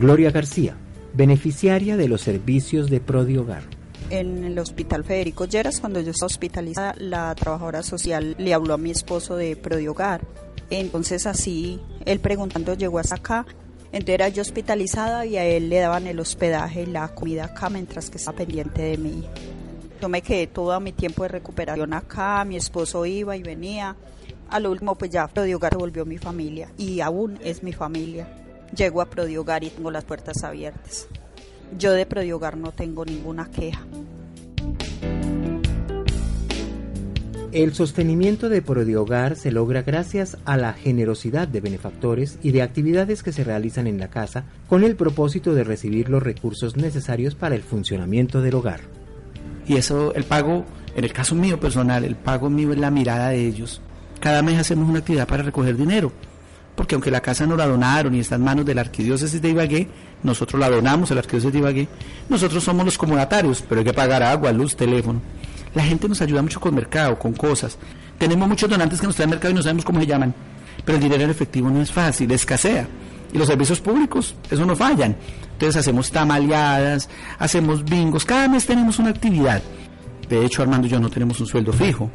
Gloria 0.01 0.31
García, 0.31 0.75
beneficiaria 1.13 1.95
de 1.95 2.09
los 2.09 2.21
servicios 2.21 2.89
de 2.89 2.99
Prodiogar. 2.99 3.63
En 4.09 4.43
el 4.43 4.57
hospital 4.59 5.03
Federico 5.03 5.45
Lleras, 5.45 5.79
cuando 5.79 6.01
yo 6.01 6.11
estaba 6.11 6.27
hospitalizada, 6.27 6.95
la 6.97 7.33
trabajadora 7.35 7.83
social 7.83 8.35
le 8.37 8.53
habló 8.53 8.73
a 8.73 8.77
mi 8.77 8.91
esposo 8.91 9.37
de 9.37 9.55
Prodiogar. 9.55 10.21
Entonces 10.69 11.27
así, 11.27 11.79
él 12.05 12.19
preguntando 12.19 12.73
llegó 12.73 12.99
hasta 12.99 13.15
acá. 13.15 13.45
Entonces 13.91 14.15
era 14.15 14.29
yo 14.29 14.41
hospitalizada 14.41 15.25
y 15.25 15.37
a 15.37 15.45
él 15.45 15.69
le 15.69 15.79
daban 15.79 16.07
el 16.07 16.19
hospedaje 16.19 16.81
y 16.81 16.87
la 16.87 17.07
comida 17.09 17.45
acá 17.45 17.69
mientras 17.69 18.09
que 18.09 18.17
estaba 18.17 18.37
pendiente 18.37 18.81
de 18.81 18.97
mí. 18.97 19.23
Yo 20.01 20.09
me 20.09 20.21
quedé 20.21 20.47
todo 20.47 20.79
mi 20.79 20.91
tiempo 20.91 21.23
de 21.23 21.29
recuperación 21.29 21.93
acá, 21.93 22.43
mi 22.45 22.57
esposo 22.57 23.05
iba 23.05 23.35
y 23.37 23.43
venía. 23.43 23.95
A 24.49 24.59
lo 24.59 24.71
último, 24.71 24.95
pues 24.95 25.09
ya 25.11 25.27
Prodiogar 25.27 25.73
se 25.73 25.77
volvió 25.77 26.05
mi 26.05 26.17
familia 26.17 26.69
y 26.77 26.99
aún 26.99 27.39
es 27.43 27.63
mi 27.63 27.73
familia. 27.73 28.27
Llego 28.75 29.01
a 29.01 29.05
Prodiogar 29.05 29.63
y 29.63 29.69
tengo 29.69 29.91
las 29.91 30.03
puertas 30.03 30.43
abiertas. 30.43 31.07
Yo 31.77 31.93
de 31.93 32.05
Prodiogar 32.05 32.57
no 32.57 32.71
tengo 32.71 33.05
ninguna 33.05 33.49
queja. 33.49 33.81
El 37.51 37.73
sostenimiento 37.73 38.49
de 38.49 38.61
Prodiogar 38.61 39.37
se 39.37 39.49
logra 39.49 39.81
gracias 39.81 40.37
a 40.43 40.57
la 40.57 40.73
generosidad 40.73 41.47
de 41.47 41.61
benefactores 41.61 42.37
y 42.43 42.51
de 42.51 42.61
actividades 42.61 43.23
que 43.23 43.31
se 43.31 43.45
realizan 43.45 43.87
en 43.87 43.97
la 43.97 44.09
casa 44.09 44.43
con 44.67 44.83
el 44.83 44.97
propósito 44.97 45.55
de 45.55 45.63
recibir 45.63 46.09
los 46.09 46.21
recursos 46.21 46.75
necesarios 46.75 47.33
para 47.33 47.55
el 47.55 47.63
funcionamiento 47.63 48.41
del 48.41 48.55
hogar. 48.55 48.81
Y 49.67 49.77
eso, 49.77 50.13
el 50.13 50.23
pago, 50.23 50.65
en 50.95 51.03
el 51.03 51.13
caso 51.13 51.35
mío 51.35 51.59
personal, 51.59 52.03
el 52.03 52.15
pago 52.15 52.49
mío 52.49 52.71
es 52.71 52.79
la 52.79 52.91
mirada 52.91 53.29
de 53.29 53.45
ellos. 53.45 53.81
Cada 54.19 54.41
mes 54.41 54.59
hacemos 54.59 54.87
una 54.89 54.99
actividad 54.99 55.27
para 55.27 55.43
recoger 55.43 55.75
dinero, 55.75 56.11
porque 56.75 56.95
aunque 56.95 57.11
la 57.11 57.21
casa 57.21 57.45
no 57.45 57.55
la 57.55 57.67
donaron 57.67 58.13
y 58.15 58.19
está 58.19 58.35
en 58.35 58.43
manos 58.43 58.65
de 58.65 58.75
la 58.75 58.81
arquidiócesis 58.81 59.41
de 59.41 59.49
Ibagué, 59.49 59.87
nosotros 60.23 60.59
la 60.59 60.69
donamos 60.69 61.11
a 61.11 61.15
la 61.15 61.21
arquidiócesis 61.21 61.53
de 61.53 61.59
Ibagué, 61.59 61.87
nosotros 62.29 62.63
somos 62.63 62.85
los 62.85 62.97
comunatarios, 62.97 63.63
pero 63.67 63.79
hay 63.79 63.85
que 63.85 63.93
pagar 63.93 64.23
agua, 64.23 64.51
luz, 64.51 64.75
teléfono. 64.75 65.21
La 65.73 65.83
gente 65.83 66.07
nos 66.07 66.21
ayuda 66.21 66.41
mucho 66.41 66.59
con 66.59 66.73
mercado, 66.73 67.19
con 67.19 67.33
cosas. 67.33 67.77
Tenemos 68.17 68.47
muchos 68.47 68.69
donantes 68.69 68.99
que 68.99 69.07
nos 69.07 69.15
traen 69.15 69.29
mercado 69.29 69.51
y 69.51 69.55
no 69.55 69.61
sabemos 69.61 69.83
cómo 69.83 69.99
se 69.99 70.07
llaman. 70.07 70.33
Pero 70.85 70.97
el 70.97 71.03
dinero 71.03 71.23
en 71.23 71.29
efectivo 71.29 71.69
no 71.69 71.81
es 71.81 71.91
fácil, 71.91 72.31
escasea. 72.31 72.87
Y 73.35 73.37
los 73.37 73.47
servicios 73.49 73.81
públicos, 73.81 74.33
eso 74.49 74.65
no 74.65 74.77
fallan. 74.77 75.17
Entonces 75.51 75.75
hacemos 75.75 76.09
tamaleadas, 76.09 77.09
hacemos 77.37 77.83
bingos, 77.83 78.23
cada 78.23 78.47
mes 78.47 78.65
tenemos 78.65 78.97
una 78.97 79.09
actividad. 79.09 79.61
De 80.29 80.45
hecho, 80.45 80.61
Armando 80.61 80.87
y 80.87 80.91
yo 80.91 81.01
no 81.01 81.09
tenemos 81.09 81.41
un 81.41 81.45
sueldo 81.45 81.73
fijo. 81.73 82.09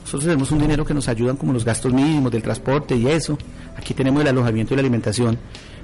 Nosotros 0.00 0.24
tenemos 0.24 0.50
un 0.50 0.58
dinero 0.58 0.84
que 0.84 0.92
nos 0.92 1.06
ayudan 1.06 1.36
como 1.36 1.52
los 1.52 1.64
gastos 1.64 1.92
mínimos 1.92 2.32
del 2.32 2.42
transporte 2.42 2.96
y 2.96 3.06
eso. 3.06 3.38
Aquí 3.76 3.94
tenemos 3.94 4.20
el 4.22 4.26
alojamiento 4.26 4.74
y 4.74 4.76
la 4.76 4.80
alimentación, 4.80 5.38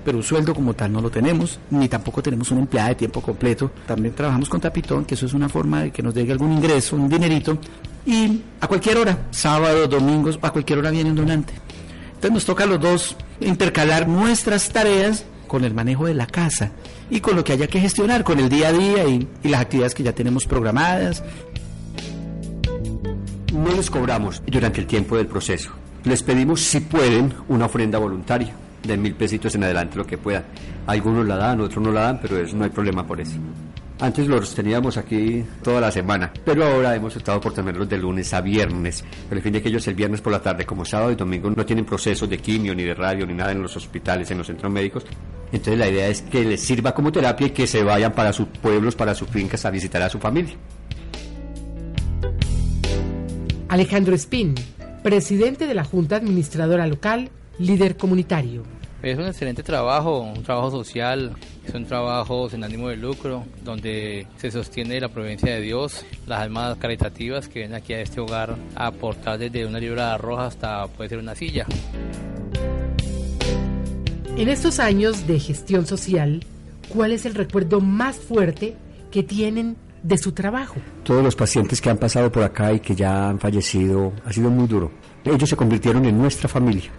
pero 0.05 0.19
un 0.19 0.25
sueldo 0.25 0.53
como 0.57 0.75
tal 0.75 0.91
no 0.91 1.01
lo 1.01 1.09
tenemos, 1.09 1.61
ni 1.71 1.89
tampoco 1.89 2.21
tenemos 2.21 2.51
una 2.51 2.63
empleada 2.63 2.89
de 2.89 2.95
tiempo 2.97 3.21
completo. 3.21 3.71
También 3.87 4.13
trabajamos 4.13 4.49
con 4.49 4.61
Tapitón, 4.61 5.05
que 5.05 5.15
eso 5.15 5.27
es 5.27 5.35
una 5.35 5.49
forma 5.49 5.83
de 5.83 5.93
que 5.93 6.03
nos 6.03 6.13
llegue 6.13 6.33
algún 6.33 6.51
ingreso, 6.51 6.97
un 6.97 7.09
dinerito, 7.09 7.59
y 8.05 8.41
a 8.61 8.67
cualquier 8.67 8.99
hora, 8.99 9.29
sábado, 9.31 9.87
domingos, 9.87 10.37
a 10.43 10.51
cualquier 10.51 10.81
hora 10.81 10.91
viene 10.91 11.11
un 11.11 11.17
donante. 11.17 11.55
Entonces 12.21 12.35
nos 12.35 12.45
toca 12.45 12.65
a 12.65 12.67
los 12.67 12.79
dos 12.79 13.17
intercalar 13.41 14.07
nuestras 14.07 14.69
tareas 14.69 15.25
con 15.47 15.65
el 15.65 15.73
manejo 15.73 16.05
de 16.05 16.13
la 16.13 16.27
casa 16.27 16.71
y 17.09 17.21
con 17.21 17.35
lo 17.35 17.43
que 17.43 17.55
haya 17.55 17.67
que 17.67 17.81
gestionar, 17.81 18.25
con 18.25 18.39
el 18.39 18.51
día 18.51 18.69
a 18.69 18.73
día 18.75 19.07
y, 19.07 19.27
las 19.43 19.63
actividades 19.63 19.95
que 19.95 20.03
ya 20.03 20.13
tenemos 20.13 20.45
programadas. 20.47 21.25
No 23.55 23.73
les 23.75 23.89
cobramos 23.89 24.43
durante 24.47 24.83
el 24.83 24.87
tiempo 24.87 25.17
del 25.17 25.29
proceso. 25.29 25.71
Les 26.05 26.23
pedimos, 26.23 26.61
si 26.61 26.81
pueden, 26.81 27.33
una 27.49 27.65
ofrenda 27.65 27.99
voluntaria. 27.99 28.53
de 28.83 28.99
mil 28.99 29.15
pesitos 29.15 29.55
en 29.55 29.65
adelante 29.65 29.97
lo 29.97 30.07
que 30.07 30.19
puedan. 30.19 30.45
Algunos 30.87 31.27
la 31.27 31.37
dan, 31.37 31.63
otros 31.63 31.83
no 31.83 31.91
la 31.91 32.03
dan, 32.03 32.19
pero 32.21 32.37
no 32.53 32.65
hay 32.65 32.71
problema 32.71 33.07
por 33.07 33.19
eso. 33.19 33.39
Antes 34.01 34.27
los 34.29 34.55
teníamos 34.55 34.97
aquí 34.97 35.45
toda 35.63 35.79
la 35.79 35.91
semana, 35.91 36.33
pero 36.43 36.65
ahora 36.65 36.97
hemos 36.97 37.15
optado 37.17 37.39
por 37.39 37.53
tenerlos 37.53 37.87
de 37.87 37.99
lunes 37.99 38.33
a 38.33 38.41
viernes. 38.41 39.05
Pero 39.29 39.39
el 39.39 39.43
fin 39.43 39.53
de 39.53 39.61
que 39.61 39.69
ellos 39.69 39.87
el 39.89 39.95
viernes 39.95 40.23
por 40.23 40.33
la 40.33 40.41
tarde, 40.41 40.65
como 40.65 40.87
sábado 40.87 41.13
y 41.13 41.17
domingo, 41.17 41.51
no 41.51 41.67
tienen 41.67 41.85
procesos 41.85 42.27
de 42.31 42.39
quimio, 42.39 42.75
ni 42.75 42.83
de 42.83 42.95
radio, 42.95 43.27
ni 43.27 43.35
nada 43.35 43.53
en 43.53 43.61
los 43.61 43.77
hospitales, 43.77 44.31
en 44.31 44.39
los 44.39 44.47
centros 44.47 44.73
médicos. 44.73 45.05
Entonces 45.53 45.79
la 45.79 45.87
idea 45.87 46.09
es 46.09 46.23
que 46.23 46.43
les 46.43 46.63
sirva 46.63 46.95
como 46.95 47.13
terapia 47.13 47.49
y 47.49 47.51
que 47.51 47.67
se 47.67 47.83
vayan 47.83 48.13
para 48.13 48.33
sus 48.33 48.47
pueblos, 48.49 48.97
para 48.97 49.15
sus 49.15 49.29
fincas 49.29 49.67
a 49.67 49.71
visitar 49.71 50.01
a 50.01 50.09
su 50.09 50.19
familia. 50.19 50.55
Alejandro 53.69 54.15
Espín, 54.15 54.55
presidente 55.03 55.67
de 55.67 55.75
la 55.75 55.85
Junta 55.85 56.17
Administradora 56.17 56.87
Local, 56.87 57.29
líder 57.59 57.99
comunitario. 57.99 58.80
Es 59.03 59.17
un 59.17 59.25
excelente 59.25 59.63
trabajo, 59.63 60.21
un 60.21 60.43
trabajo 60.43 60.71
social, 60.71 61.33
son 61.73 61.87
trabajos 61.87 62.53
sin 62.53 62.63
ánimo 62.63 62.89
de 62.91 62.99
lucro, 62.99 63.45
donde 63.65 64.27
se 64.37 64.51
sostiene 64.51 65.01
la 65.01 65.09
providencia 65.09 65.55
de 65.55 65.63
Dios, 65.63 66.05
las 66.27 66.41
almas 66.41 66.77
caritativas 66.77 67.49
que 67.49 67.61
vienen 67.61 67.77
aquí 67.77 67.95
a 67.95 68.01
este 68.03 68.21
hogar 68.21 68.57
a 68.75 68.89
aportar 68.89 69.39
desde 69.39 69.65
una 69.65 69.79
libra 69.79 70.19
roja 70.19 70.47
hasta 70.47 70.87
puede 70.89 71.09
ser 71.09 71.19
una 71.19 71.35
silla. 71.35 71.65
En 74.37 74.49
estos 74.51 74.79
años 74.79 75.27
de 75.27 75.41
gestión 75.41 75.87
social, 75.87 76.45
¿cuál 76.91 77.13
es 77.13 77.25
el 77.25 77.35
recuerdo 77.35 77.81
más 77.81 78.17
fuerte 78.17 78.77
que 79.11 79.23
tienen 79.23 79.79
de 80.03 80.19
su 80.19 80.33
trabajo? 80.33 80.75
Todos 81.05 81.25
los 81.25 81.35
pacientes 81.35 81.81
que 81.81 81.89
han 81.89 81.99
pasado 81.99 82.31
por 82.31 82.43
acá 82.43 82.71
y 82.75 82.81
que 82.81 82.95
ya 82.95 83.31
han 83.31 83.39
fallecido, 83.39 84.13
ha 84.27 84.33
sido 84.33 84.51
muy 84.51 84.67
duro. 84.67 84.91
Ellos 85.25 85.49
se 85.49 85.57
convirtieron 85.57 86.05
en 86.05 86.19
nuestra 86.19 86.51
familia. 86.51 86.91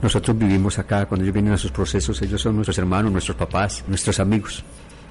Nosotros 0.00 0.38
vivimos 0.38 0.78
acá, 0.78 1.06
cuando 1.06 1.24
ellos 1.24 1.34
vienen 1.34 1.52
a 1.52 1.58
sus 1.58 1.72
procesos, 1.72 2.22
ellos 2.22 2.40
son 2.40 2.54
nuestros 2.54 2.78
hermanos, 2.78 3.10
nuestros 3.10 3.36
papás, 3.36 3.84
nuestros 3.88 4.20
amigos. 4.20 4.62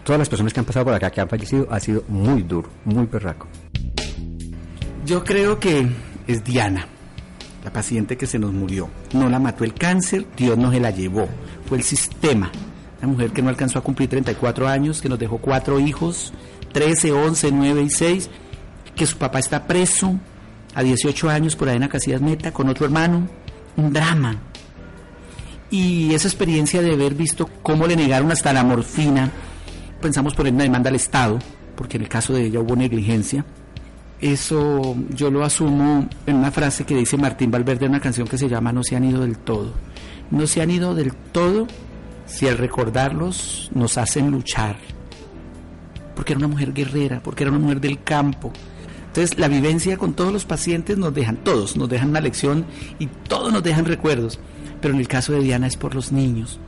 Todas 0.04 0.19
las 0.19 0.30
personas 0.30 0.54
que 0.54 0.62
han 0.62 0.65
pasado 0.65 0.86
por 0.86 0.93
acá, 0.93 1.12
que 1.12 1.19
han 1.19 1.28
fallecido, 1.28 1.67
ha 1.69 1.80
sido 1.80 2.04
muy 2.08 2.43
duro, 2.43 2.69
muy 2.86 3.06
berraco. 3.06 3.47
Yo 5.06 5.23
creo 5.26 5.60
que 5.60 5.88
es 6.26 6.43
Diana, 6.43 6.88
la 7.65 7.73
paciente 7.73 8.15
que 8.15 8.26
se 8.26 8.39
nos 8.39 8.54
murió. 8.54 8.89
No 9.13 9.30
la 9.30 9.39
mató 9.39 9.65
el 9.65 9.73
cáncer, 9.73 10.26
Dios 10.38 10.58
no 10.58 10.71
se 10.71 10.80
la 10.80 10.91
llevó, 10.91 11.28
fue 11.65 11.78
el 11.78 11.84
sistema. 11.84 12.50
La 13.02 13.08
mujer 13.08 13.32
que 13.32 13.41
no 13.41 13.50
alcanzó 13.50 13.80
a 13.80 13.84
cumplir 13.84 14.10
34 14.10 14.67
años, 14.69 15.02
que 15.02 15.10
nos 15.10 15.19
dejó 15.19 15.38
cuatro 15.38 15.80
hijos, 15.82 16.34
13, 16.71 17.12
11, 17.12 17.52
9 17.52 17.82
y 17.82 17.89
6, 17.89 18.30
que 18.95 19.06
su 19.06 19.17
papá 19.17 19.39
está 19.39 19.67
preso 19.67 20.17
a 20.73 20.84
18 20.84 21.30
años 21.30 21.56
por 21.58 21.67
en 21.69 21.88
Casillas 21.88 22.21
Meta 22.21 22.52
con 22.52 22.69
otro 22.69 22.86
hermano. 22.86 23.28
Un 23.76 23.93
drama, 23.93 24.38
y 25.70 26.14
esa 26.14 26.28
experiencia 26.28 26.82
de 26.82 26.94
haber 26.94 27.14
visto 27.14 27.50
cómo 27.62 27.88
le 27.88 27.96
negaron 27.96 28.32
hasta 28.32 28.54
la 28.54 28.64
morfina, 28.64 29.32
pensamos 30.02 30.34
poner 30.34 30.54
una 30.54 30.64
demanda 30.64 30.90
al 30.90 30.96
Estado, 30.96 31.40
porque 31.76 31.98
en 31.98 32.04
el 32.04 32.10
caso 32.10 32.34
de 32.34 32.46
ella 32.46 32.60
hubo 32.60 32.76
negligencia. 32.76 33.46
Eso 34.22 34.96
yo 35.10 35.30
lo 35.30 35.44
asumo 35.44 36.08
en 36.26 36.36
una 36.38 36.52
frase 36.52 36.86
que 36.86 36.96
dice 36.96 37.18
Martín 37.18 37.52
Valverde 37.52 37.86
en 37.86 37.92
una 37.92 38.00
canción 38.00 38.28
que 38.28 38.38
se 38.38 38.50
llama 38.50 38.72
No 38.72 38.84
se 38.84 38.96
han 38.96 39.04
ido 39.04 39.22
del 39.22 39.38
todo. 39.38 39.74
No 40.32 40.48
se 40.48 40.62
han 40.62 40.72
ido 40.72 40.96
del 40.96 41.14
todo 41.14 41.68
si 42.26 42.48
al 42.48 42.58
recordarlos 42.58 43.70
nos 43.76 43.98
hacen 43.98 44.32
luchar. 44.32 44.78
Porque 46.16 46.34
era 46.34 46.40
una 46.40 46.48
mujer 46.48 46.74
guerrera, 46.74 47.22
porque 47.22 47.44
era 47.44 47.52
una 47.52 47.60
mujer 47.60 47.80
del 47.80 48.02
campo. 48.04 48.52
Entonces 49.08 49.38
la 49.38 49.48
vivencia 49.48 49.98
con 49.98 50.14
todos 50.14 50.34
los 50.34 50.46
pacientes 50.46 50.98
nos 50.98 51.14
dejan, 51.14 51.38
todos 51.38 51.78
nos 51.78 51.88
dejan 51.88 52.10
una 52.10 52.22
lección 52.22 52.66
y 52.98 53.08
todos 53.28 53.54
nos 53.54 53.64
dejan 53.64 53.86
recuerdos 53.86 54.40
pero 54.82 54.94
en 54.94 55.00
el 55.00 55.08
caso 55.08 55.34
de 55.34 55.42
Diana 55.42 55.68
es 55.68 55.78
por 55.78 55.96
los 55.96 56.12
niños. 56.12 56.60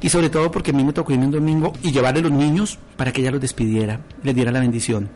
Y 0.00 0.08
sobre 0.08 0.30
todo 0.30 0.50
porque 0.50 0.70
a 0.70 0.74
mí 0.74 0.84
me 0.84 0.92
tocó 0.92 1.12
irme 1.12 1.26
un 1.26 1.32
domingo 1.32 1.72
y 1.82 1.92
llevarle 1.92 2.22
los 2.22 2.32
niños 2.32 2.78
para 2.96 3.12
que 3.12 3.20
ella 3.20 3.30
los 3.30 3.40
despidiera, 3.40 4.00
les 4.22 4.34
diera 4.34 4.52
la 4.52 4.60
bendición. 4.60 5.08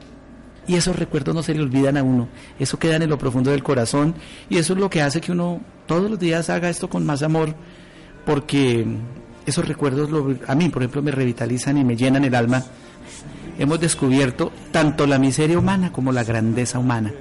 Y 0.66 0.76
esos 0.76 0.96
recuerdos 0.96 1.34
no 1.34 1.42
se 1.42 1.54
le 1.54 1.62
olvidan 1.62 1.96
a 1.96 2.02
uno, 2.02 2.28
eso 2.58 2.78
queda 2.78 2.96
en 2.96 3.08
lo 3.08 3.18
profundo 3.18 3.50
del 3.50 3.64
corazón 3.64 4.14
y 4.48 4.58
eso 4.58 4.74
es 4.74 4.78
lo 4.78 4.88
que 4.88 5.02
hace 5.02 5.20
que 5.20 5.32
uno 5.32 5.60
todos 5.86 6.08
los 6.08 6.18
días 6.20 6.50
haga 6.50 6.70
esto 6.70 6.88
con 6.88 7.04
más 7.04 7.22
amor, 7.24 7.54
porque 8.24 8.86
esos 9.44 9.66
recuerdos 9.66 10.08
a 10.46 10.54
mí, 10.54 10.68
por 10.68 10.82
ejemplo, 10.82 11.02
me 11.02 11.10
revitalizan 11.10 11.78
y 11.78 11.84
me 11.84 11.96
llenan 11.96 12.24
el 12.24 12.34
alma. 12.34 12.62
Hemos 13.58 13.80
descubierto 13.80 14.52
tanto 14.70 15.06
la 15.06 15.18
miseria 15.18 15.58
humana 15.58 15.92
como 15.92 16.12
la 16.12 16.22
grandeza 16.22 16.78
humana. 16.78 17.12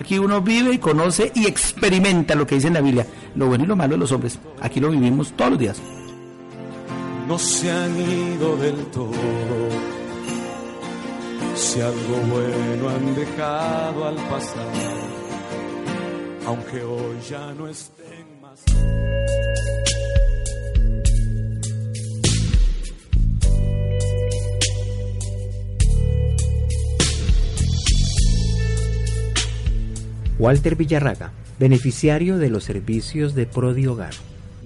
Aquí 0.00 0.18
uno 0.18 0.40
vive 0.40 0.74
y 0.74 0.78
conoce 0.78 1.30
y 1.34 1.46
experimenta 1.46 2.34
lo 2.34 2.46
que 2.46 2.56
dice 2.56 2.68
en 2.68 2.74
la 2.74 2.80
Biblia, 2.80 3.06
lo 3.36 3.46
bueno 3.46 3.64
y 3.64 3.66
lo 3.66 3.76
malo 3.76 3.94
de 3.94 3.98
los 3.98 4.12
hombres. 4.12 4.38
Aquí 4.60 4.80
lo 4.80 4.90
vivimos 4.90 5.32
todos 5.32 5.52
los 5.52 5.60
días. 5.60 5.80
No 7.28 7.38
se 7.38 7.70
han 7.70 7.96
ido 7.98 8.56
del 8.56 8.76
todo. 8.86 9.10
Si 11.54 11.80
algo 11.80 12.16
bueno 12.30 12.88
han 12.90 13.14
dejado 13.14 14.08
al 14.08 14.16
pasar, 14.16 14.66
aunque 16.46 16.82
hoy 16.82 17.16
ya 17.28 17.52
no 17.54 17.68
estén 17.68 18.40
más. 18.40 18.64
Walter 30.44 30.76
Villarraga, 30.76 31.32
beneficiario 31.58 32.36
de 32.36 32.50
los 32.50 32.64
servicios 32.64 33.34
de 33.34 33.46
Prodi 33.46 33.86
Hogar. 33.86 34.12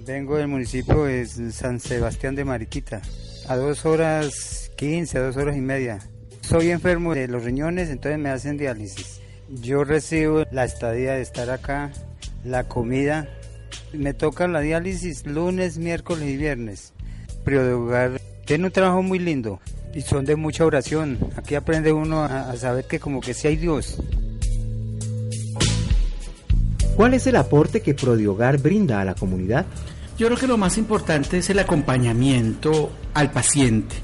Vengo 0.05 0.35
del 0.35 0.49
municipio 0.49 1.05
de 1.05 1.25
San 1.25 1.79
Sebastián 1.79 2.35
de 2.35 2.43
Mariquita, 2.43 3.01
a 3.47 3.55
dos 3.55 3.85
horas 3.85 4.71
quince, 4.75 5.17
a 5.17 5.21
dos 5.21 5.37
horas 5.37 5.55
y 5.55 5.61
media. 5.61 5.99
Soy 6.41 6.71
enfermo 6.71 7.15
de 7.15 7.29
los 7.29 7.45
riñones, 7.45 7.89
entonces 7.91 8.19
me 8.19 8.27
hacen 8.27 8.57
diálisis. 8.57 9.21
Yo 9.47 9.85
recibo 9.85 10.43
la 10.51 10.65
estadía 10.65 11.13
de 11.13 11.21
estar 11.21 11.49
acá, 11.49 11.93
la 12.43 12.67
comida. 12.67 13.29
Me 13.93 14.13
toca 14.13 14.49
la 14.49 14.59
diálisis 14.59 15.25
lunes, 15.25 15.77
miércoles 15.77 16.27
y 16.27 16.35
viernes. 16.35 16.91
Prodi 17.45 17.71
Hogar 17.71 18.19
tiene 18.43 18.65
un 18.65 18.71
trabajo 18.73 19.01
muy 19.01 19.19
lindo 19.19 19.61
y 19.95 20.01
son 20.01 20.25
de 20.25 20.35
mucha 20.35 20.65
oración. 20.65 21.17
Aquí 21.37 21.55
aprende 21.55 21.93
uno 21.93 22.25
a, 22.25 22.53
saber 22.57 22.83
que 22.83 22.99
como 22.99 23.21
que 23.21 23.33
sí 23.33 23.47
hay 23.47 23.55
Dios. 23.55 23.97
¿Cuál 26.99 27.13
es 27.13 27.25
el 27.27 27.37
aporte 27.37 27.81
que 27.81 27.93
Prodiogar 27.93 28.57
brinda 28.57 28.99
a 28.99 29.05
la 29.05 29.15
comunidad? 29.15 29.65
Yo 30.17 30.27
creo 30.27 30.37
que 30.37 30.47
lo 30.47 30.57
más 30.57 30.77
importante 30.77 31.37
es 31.37 31.49
el 31.49 31.59
acompañamiento 31.59 32.91
al 33.13 33.31
paciente. 33.31 33.95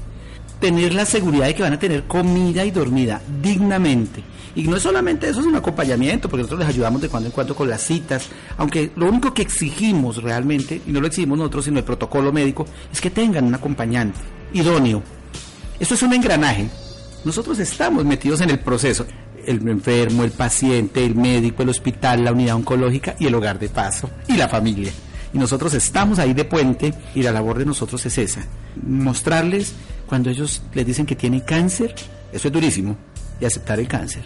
Tener 0.62 0.94
la 0.94 1.04
seguridad 1.04 1.44
de 1.44 1.54
que 1.54 1.62
van 1.62 1.74
a 1.74 1.78
tener 1.78 2.04
comida 2.04 2.64
y 2.64 2.70
dormida 2.70 3.20
dignamente. 3.42 4.24
Y 4.54 4.62
no 4.62 4.76
es 4.76 4.82
solamente 4.82 5.28
eso, 5.28 5.40
es 5.40 5.46
un 5.46 5.56
acompañamiento, 5.56 6.30
porque 6.30 6.44
nosotros 6.44 6.60
les 6.60 6.70
ayudamos 6.70 7.02
de 7.02 7.10
cuando 7.10 7.26
en 7.26 7.32
cuando 7.32 7.54
con 7.54 7.68
las 7.68 7.82
citas, 7.82 8.30
aunque 8.56 8.90
lo 8.96 9.10
único 9.10 9.34
que 9.34 9.42
exigimos 9.42 10.22
realmente, 10.22 10.80
y 10.86 10.90
no 10.90 11.02
lo 11.02 11.08
exigimos 11.08 11.36
nosotros, 11.36 11.66
sino 11.66 11.78
el 11.78 11.84
protocolo 11.84 12.32
médico, 12.32 12.64
es 12.90 13.02
que 13.02 13.10
tengan 13.10 13.44
un 13.44 13.54
acompañante 13.54 14.20
idóneo. 14.54 15.02
Esto 15.78 15.92
es 15.92 16.02
un 16.02 16.14
engranaje. 16.14 16.70
Nosotros 17.26 17.58
estamos 17.58 18.06
metidos 18.06 18.40
en 18.40 18.48
el 18.48 18.60
proceso 18.60 19.04
el 19.46 19.66
enfermo, 19.68 20.24
el 20.24 20.30
paciente, 20.30 21.04
el 21.04 21.14
médico, 21.14 21.62
el 21.62 21.70
hospital, 21.70 22.24
la 22.24 22.32
unidad 22.32 22.56
oncológica 22.56 23.16
y 23.18 23.26
el 23.26 23.34
hogar 23.34 23.58
de 23.58 23.68
paso 23.68 24.10
y 24.28 24.36
la 24.36 24.48
familia. 24.48 24.92
Y 25.32 25.38
nosotros 25.38 25.74
estamos 25.74 26.18
ahí 26.18 26.34
de 26.34 26.44
puente 26.44 26.94
y 27.14 27.22
la 27.22 27.32
labor 27.32 27.58
de 27.58 27.66
nosotros 27.66 28.04
es 28.06 28.18
esa, 28.18 28.46
mostrarles 28.82 29.74
cuando 30.06 30.30
ellos 30.30 30.62
les 30.72 30.86
dicen 30.86 31.06
que 31.06 31.16
tienen 31.16 31.40
cáncer, 31.40 31.94
eso 32.32 32.48
es 32.48 32.52
durísimo, 32.52 32.96
y 33.40 33.44
aceptar 33.44 33.78
el 33.80 33.88
cáncer. 33.88 34.24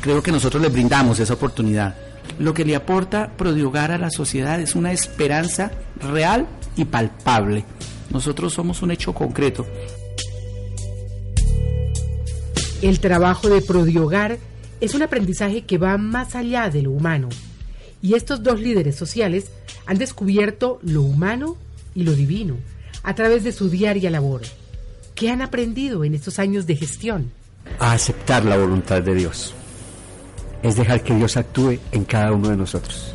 Creo 0.00 0.22
que 0.22 0.32
nosotros 0.32 0.62
les 0.62 0.72
brindamos 0.72 1.18
esa 1.18 1.34
oportunidad. 1.34 1.96
Lo 2.38 2.54
que 2.54 2.64
le 2.64 2.76
aporta 2.76 3.32
Prodiogar 3.36 3.90
a 3.90 3.98
la 3.98 4.10
sociedad 4.10 4.60
es 4.60 4.74
una 4.74 4.92
esperanza 4.92 5.72
real 6.00 6.46
y 6.76 6.84
palpable. 6.84 7.64
Nosotros 8.10 8.54
somos 8.54 8.82
un 8.82 8.90
hecho 8.90 9.12
concreto. 9.12 9.66
El 12.82 13.00
trabajo 13.00 13.48
de 13.48 13.62
Prodiogar 13.62 14.38
es 14.80 14.94
un 14.94 15.02
aprendizaje 15.02 15.62
que 15.62 15.78
va 15.78 15.96
más 15.98 16.34
allá 16.34 16.68
de 16.70 16.82
lo 16.82 16.90
humano. 16.90 17.28
Y 18.02 18.14
estos 18.14 18.42
dos 18.42 18.60
líderes 18.60 18.96
sociales 18.96 19.50
han 19.86 19.98
descubierto 19.98 20.78
lo 20.82 21.02
humano 21.02 21.56
y 21.94 22.04
lo 22.04 22.12
divino 22.12 22.56
a 23.02 23.14
través 23.14 23.44
de 23.44 23.52
su 23.52 23.70
diaria 23.70 24.10
labor. 24.10 24.42
¿Qué 25.14 25.30
han 25.30 25.40
aprendido 25.40 26.04
en 26.04 26.14
estos 26.14 26.38
años 26.38 26.66
de 26.66 26.76
gestión? 26.76 27.32
A 27.78 27.92
aceptar 27.92 28.44
la 28.44 28.56
voluntad 28.58 29.02
de 29.02 29.14
Dios. 29.14 29.54
Es 30.62 30.76
dejar 30.76 31.02
que 31.02 31.14
Dios 31.14 31.36
actúe 31.36 31.78
en 31.92 32.04
cada 32.04 32.32
uno 32.32 32.48
de 32.48 32.56
nosotros. 32.56 33.14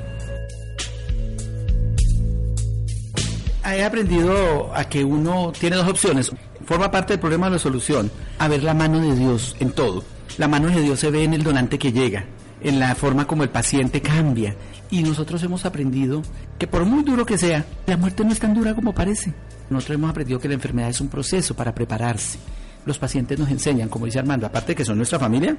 He 3.64 3.84
aprendido 3.84 4.74
a 4.76 4.86
que 4.86 5.04
uno 5.04 5.54
tiene 5.58 5.76
dos 5.76 5.88
opciones. 5.88 6.32
Forma 6.66 6.92
parte 6.92 7.14
del 7.14 7.20
problema 7.20 7.48
de 7.48 7.54
la 7.54 7.60
solución. 7.60 8.12
A 8.40 8.48
ver 8.48 8.64
la 8.64 8.74
mano 8.74 9.00
de 9.00 9.16
Dios 9.16 9.56
en 9.60 9.72
todo 9.72 10.04
la 10.38 10.48
mano 10.48 10.68
de 10.68 10.82
Dios 10.82 11.00
se 11.00 11.12
ve 11.12 11.24
en 11.24 11.34
el 11.34 11.44
donante 11.44 11.80
que 11.80 11.92
llega, 11.92 12.26
en 12.62 12.80
la 12.80 12.96
forma 12.96 13.28
como 13.28 13.44
el 13.44 13.50
paciente 13.50 14.02
cambia. 14.02 14.56
Y 14.90 15.04
nosotros 15.04 15.42
hemos 15.44 15.66
aprendido 15.66 16.22
que 16.58 16.68
por 16.68 16.86
muy 16.86 17.04
duro 17.04 17.26
que 17.26 17.38
sea, 17.38 17.66
la 17.86 17.98
muerte 17.98 18.24
no 18.24 18.32
es 18.32 18.40
tan 18.40 18.54
dura 18.54 18.74
como 18.74 18.94
parece. 18.94 19.34
Nosotros 19.70 19.96
hemos 19.96 20.10
aprendido 20.10 20.40
que 20.40 20.48
la 20.48 20.56
enfermedad 20.56 20.90
es 20.90 21.02
un 21.02 21.08
proceso 21.08 21.56
para 21.56 21.74
prepararse. 21.74 22.38
Los 22.86 22.98
pacientes 22.98 23.38
nos 23.38 23.50
enseñan, 23.50 23.90
como 23.90 24.06
dice 24.06 24.20
Armando, 24.20 24.48
aparte 24.48 24.72
de 24.72 24.76
que 24.76 24.86
son 24.86 24.98
nuestra 24.98 25.20
familia, 25.20 25.56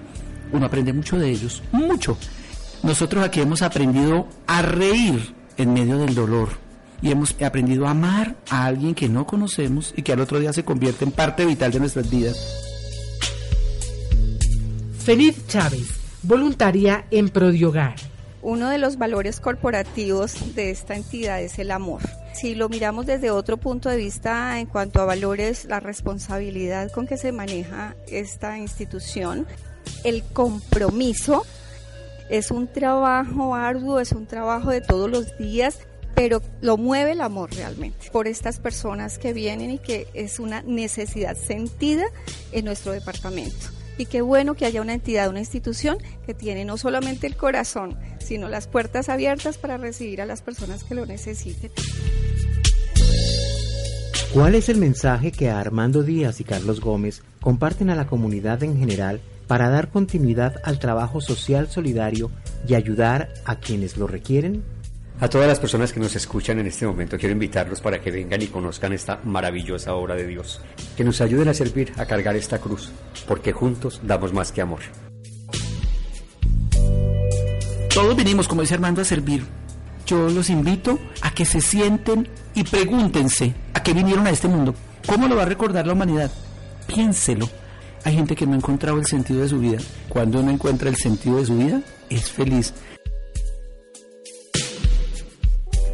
uno 0.53 0.67
aprende 0.67 0.93
mucho 0.93 1.19
de 1.19 1.31
ellos, 1.31 1.63
mucho. 1.73 2.19
Nosotros 2.83 3.25
aquí 3.25 3.41
hemos 3.41 3.63
aprendido 3.63 4.27
a 4.47 4.61
reír 4.61 5.35
en 5.57 5.73
medio 5.73 5.99
del 5.99 6.15
dolor 6.15 6.49
y 7.01 7.11
hemos 7.11 7.41
aprendido 7.43 7.87
a 7.87 7.91
amar 7.91 8.37
a 8.51 8.67
alguien 8.67 8.95
que 8.95 9.09
no 9.09 9.27
conocemos 9.27 9.95
y 9.97 10.03
que 10.03 10.13
al 10.13 10.21
otro 10.21 10.41
día 10.41 10.53
se 10.53 10.65
convierte 10.65 11.05
en 11.05 11.13
parte 11.13 11.47
vital 11.47 11.73
de 11.73 11.81
nuestras 11.81 12.11
vidas. 12.11 12.72
Feliz 15.05 15.49
Chávez, 15.49 15.89
voluntaria 16.23 17.07
en 17.11 17.29
Prodiogar. 17.29 17.97
Uno 18.41 18.71
de 18.71 18.79
los 18.79 18.99
valores 18.99 19.41
corporativos 19.41 20.55
de 20.55 20.71
esta 20.71 20.95
entidad 20.95 21.43
es 21.43 21.59
el 21.59 21.73
amor. 21.73 22.03
Si 22.35 22.55
lo 22.55 22.69
miramos 22.69 23.07
desde 23.07 23.33
otro 23.33 23.57
punto 23.57 23.89
de 23.89 23.97
vista 23.97 24.61
en 24.61 24.67
cuanto 24.67 25.01
a 25.01 25.05
valores, 25.05 25.65
la 25.65 25.81
responsabilidad 25.81 26.93
con 26.93 27.09
que 27.09 27.17
se 27.17 27.33
maneja 27.33 27.97
esta 28.07 28.59
institución, 28.59 29.45
el 30.05 30.23
compromiso, 30.23 31.45
es 32.31 32.53
un 32.53 32.69
trabajo 32.69 33.57
arduo, 33.57 33.99
es 33.99 34.13
un 34.13 34.27
trabajo 34.27 34.71
de 34.71 34.83
todos 34.83 35.11
los 35.11 35.37
días, 35.37 35.79
pero 36.15 36.43
lo 36.61 36.77
mueve 36.77 37.13
el 37.13 37.23
amor 37.23 37.53
realmente 37.53 38.09
por 38.13 38.29
estas 38.29 38.61
personas 38.61 39.19
que 39.19 39.33
vienen 39.33 39.73
y 39.73 39.79
que 39.79 40.07
es 40.15 40.39
una 40.39 40.63
necesidad 40.63 41.37
sentida 41.37 42.05
en 42.53 42.67
nuestro 42.67 42.93
departamento. 42.93 43.82
Y 43.99 44.07
qué 44.07 44.23
bueno 44.23 44.55
que 44.55 44.65
haya 44.65 44.81
una 44.81 44.95
entidad, 44.95 45.29
una 45.29 45.41
institución 45.41 45.99
que 46.27 46.35
tiene 46.35 46.65
no 46.65 46.77
solamente 46.77 47.27
el 47.27 47.37
corazón, 47.37 47.99
sino 48.19 48.49
las 48.49 48.67
puertas 48.67 49.09
abiertas 49.09 49.59
para 49.59 49.77
recibir 49.77 50.23
a 50.23 50.27
las 50.27 50.43
personas 50.43 50.85
que 50.85 50.95
lo 50.95 51.07
necesiten. 51.07 51.71
¿Cuál 54.33 54.55
es 54.55 54.71
el 54.71 54.79
mensaje 54.79 55.31
que 55.31 55.51
Armando 55.51 56.03
Díaz 56.03 56.41
y 56.41 56.45
Carlos 56.45 56.81
Gómez 56.81 57.23
comparten 57.43 57.91
a 57.91 57.95
la 57.95 58.07
comunidad 58.07 58.63
en 58.63 58.79
general 58.79 59.21
para 59.47 59.69
dar 59.69 59.91
continuidad 59.91 60.55
al 60.65 60.79
trabajo 60.79 61.21
social 61.21 61.69
solidario 61.69 62.31
y 62.67 62.75
ayudar 62.75 63.29
a 63.45 63.57
quienes 63.57 63.99
lo 63.99 64.07
requieren? 64.07 64.63
A 65.21 65.29
todas 65.29 65.47
las 65.47 65.61
personas 65.61 65.93
que 65.93 66.01
nos 66.01 66.17
escuchan 66.17 66.59
en 66.59 66.67
este 66.67 66.87
momento 66.87 67.17
quiero 67.17 67.33
invitarlos 67.33 67.81
para 67.81 68.01
que 68.01 68.11
vengan 68.11 68.43
y 68.43 68.49
conozcan 68.49 68.93
esta 68.93 69.21
maravillosa 69.23 69.95
obra 69.95 70.17
de 70.17 70.27
Dios, 70.27 70.61
que 70.97 71.05
nos 71.05 71.21
ayuden 71.21 71.49
a 71.49 71.55
servir, 71.55 71.93
a 71.97 72.07
cargar 72.07 72.35
esta 72.35 72.59
cruz, 72.59 72.91
porque 73.29 73.53
juntos 73.53 74.01
damos 74.03 74.33
más 74.33 74.51
que 74.51 74.63
amor. 74.63 74.81
Todos 77.95 78.17
venimos, 78.17 78.49
como 78.49 78.63
dice 78.63 78.75
Armando, 78.75 79.03
a 79.03 79.05
servir. 79.05 79.45
Yo 80.07 80.29
los 80.29 80.51
invito 80.51 80.99
a 81.21 81.33
que 81.33 81.45
se 81.45 81.61
sienten 81.61 82.29
y 82.55 82.65
pregúntense 82.65 83.55
a 83.75 83.83
qué 83.83 83.93
vinieron 83.93 84.27
a 84.27 84.31
este 84.31 84.49
mundo. 84.49 84.75
¿Cómo 85.07 85.29
lo 85.29 85.37
va 85.37 85.43
a 85.43 85.47
recordar 85.47 85.87
la 85.87 85.93
humanidad? 85.93 86.31
Piénselo. 86.87 87.49
Hay 88.05 88.15
gente 88.15 88.35
que 88.35 88.47
no 88.47 88.55
ha 88.55 88.57
encontrado 88.57 88.99
el 88.99 89.07
sentido 89.07 89.43
de 89.43 89.49
su 89.49 89.61
vida. 89.61 89.79
Cuando 90.09 90.41
uno 90.41 90.51
encuentra 90.51 90.89
el 90.89 90.97
sentido 90.97 91.37
de 91.37 91.47
su 91.47 91.57
vida, 91.57 91.83
es 92.11 92.31
feliz. 92.31 92.75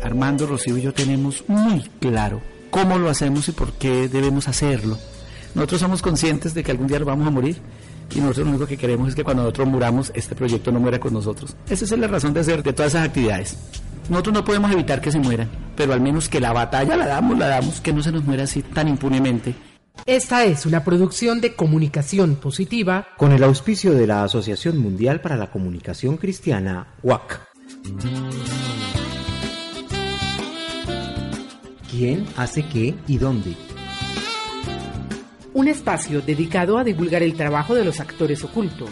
Armando, 0.08 0.46
Rocío 0.46 0.78
y 0.78 0.82
yo 0.82 0.94
tenemos 0.94 1.44
muy 1.48 1.82
claro 2.00 2.40
cómo 2.70 2.98
lo 2.98 3.10
hacemos 3.10 3.48
y 3.48 3.52
por 3.52 3.72
qué 3.74 4.08
debemos 4.08 4.48
hacerlo. 4.48 4.98
Nosotros 5.54 5.80
somos 5.80 6.02
conscientes 6.02 6.54
de 6.54 6.64
que 6.64 6.70
algún 6.70 6.86
día 6.86 6.98
lo 6.98 7.04
vamos 7.04 7.26
a 7.26 7.30
morir 7.30 7.60
y 8.14 8.20
nosotros 8.20 8.46
lo 8.46 8.50
único 8.52 8.66
que 8.66 8.78
queremos 8.78 9.10
es 9.10 9.14
que 9.14 9.22
cuando 9.22 9.42
nosotros 9.42 9.68
muramos 9.68 10.10
este 10.14 10.34
proyecto 10.34 10.72
no 10.72 10.80
muera 10.80 10.98
con 10.98 11.12
nosotros. 11.12 11.54
Esa 11.68 11.84
es 11.84 11.90
la 11.98 12.06
razón 12.06 12.32
de 12.32 12.40
hacer 12.40 12.62
de 12.62 12.72
todas 12.72 12.92
esas 12.92 13.06
actividades. 13.06 13.58
Nosotros 14.08 14.34
no 14.34 14.44
podemos 14.44 14.72
evitar 14.72 15.02
que 15.02 15.12
se 15.12 15.18
mueran, 15.18 15.50
pero 15.76 15.92
al 15.92 16.00
menos 16.00 16.30
que 16.30 16.40
la 16.40 16.54
batalla 16.54 16.96
la 16.96 17.06
damos, 17.06 17.38
la 17.38 17.48
damos, 17.48 17.80
que 17.82 17.92
no 17.92 18.02
se 18.02 18.10
nos 18.10 18.24
muera 18.24 18.44
así 18.44 18.62
tan 18.62 18.88
impunemente. 18.88 19.54
Esta 20.06 20.44
es 20.44 20.64
una 20.64 20.84
producción 20.84 21.42
de 21.42 21.54
comunicación 21.54 22.36
positiva 22.36 23.08
con 23.18 23.32
el 23.32 23.44
auspicio 23.44 23.92
de 23.92 24.06
la 24.06 24.24
Asociación 24.24 24.78
Mundial 24.78 25.20
para 25.20 25.36
la 25.36 25.50
Comunicación 25.50 26.16
Cristiana, 26.16 26.94
WAC. 27.02 27.40
¿Quién 31.98 32.28
hace 32.36 32.62
qué 32.62 32.94
y 33.08 33.18
dónde? 33.18 33.56
Un 35.52 35.66
espacio 35.66 36.20
dedicado 36.20 36.78
a 36.78 36.84
divulgar 36.84 37.24
el 37.24 37.34
trabajo 37.34 37.74
de 37.74 37.84
los 37.84 37.98
actores 37.98 38.44
ocultos. 38.44 38.88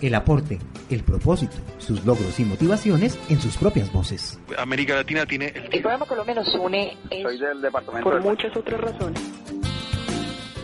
El 0.00 0.16
aporte, 0.16 0.58
el 0.90 1.04
propósito, 1.04 1.58
sus 1.78 2.04
logros 2.04 2.40
y 2.40 2.44
motivaciones 2.44 3.16
en 3.28 3.40
sus 3.40 3.56
propias 3.56 3.92
voces. 3.92 4.40
América 4.58 4.96
Latina 4.96 5.24
tiene 5.26 5.52
el... 5.54 5.72
El 5.72 5.80
programa 5.80 6.06
Colombia 6.06 6.34
nos 6.34 6.52
une 6.56 6.98
Soy 7.22 7.38
del 7.38 7.62
departamento 7.62 8.10
por 8.10 8.20
muchas 8.20 8.56
otras 8.56 8.80
razones. 8.80 9.22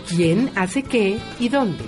¿Quién 0.08 0.50
hace 0.56 0.82
qué 0.82 1.20
y 1.38 1.50
dónde? 1.50 1.84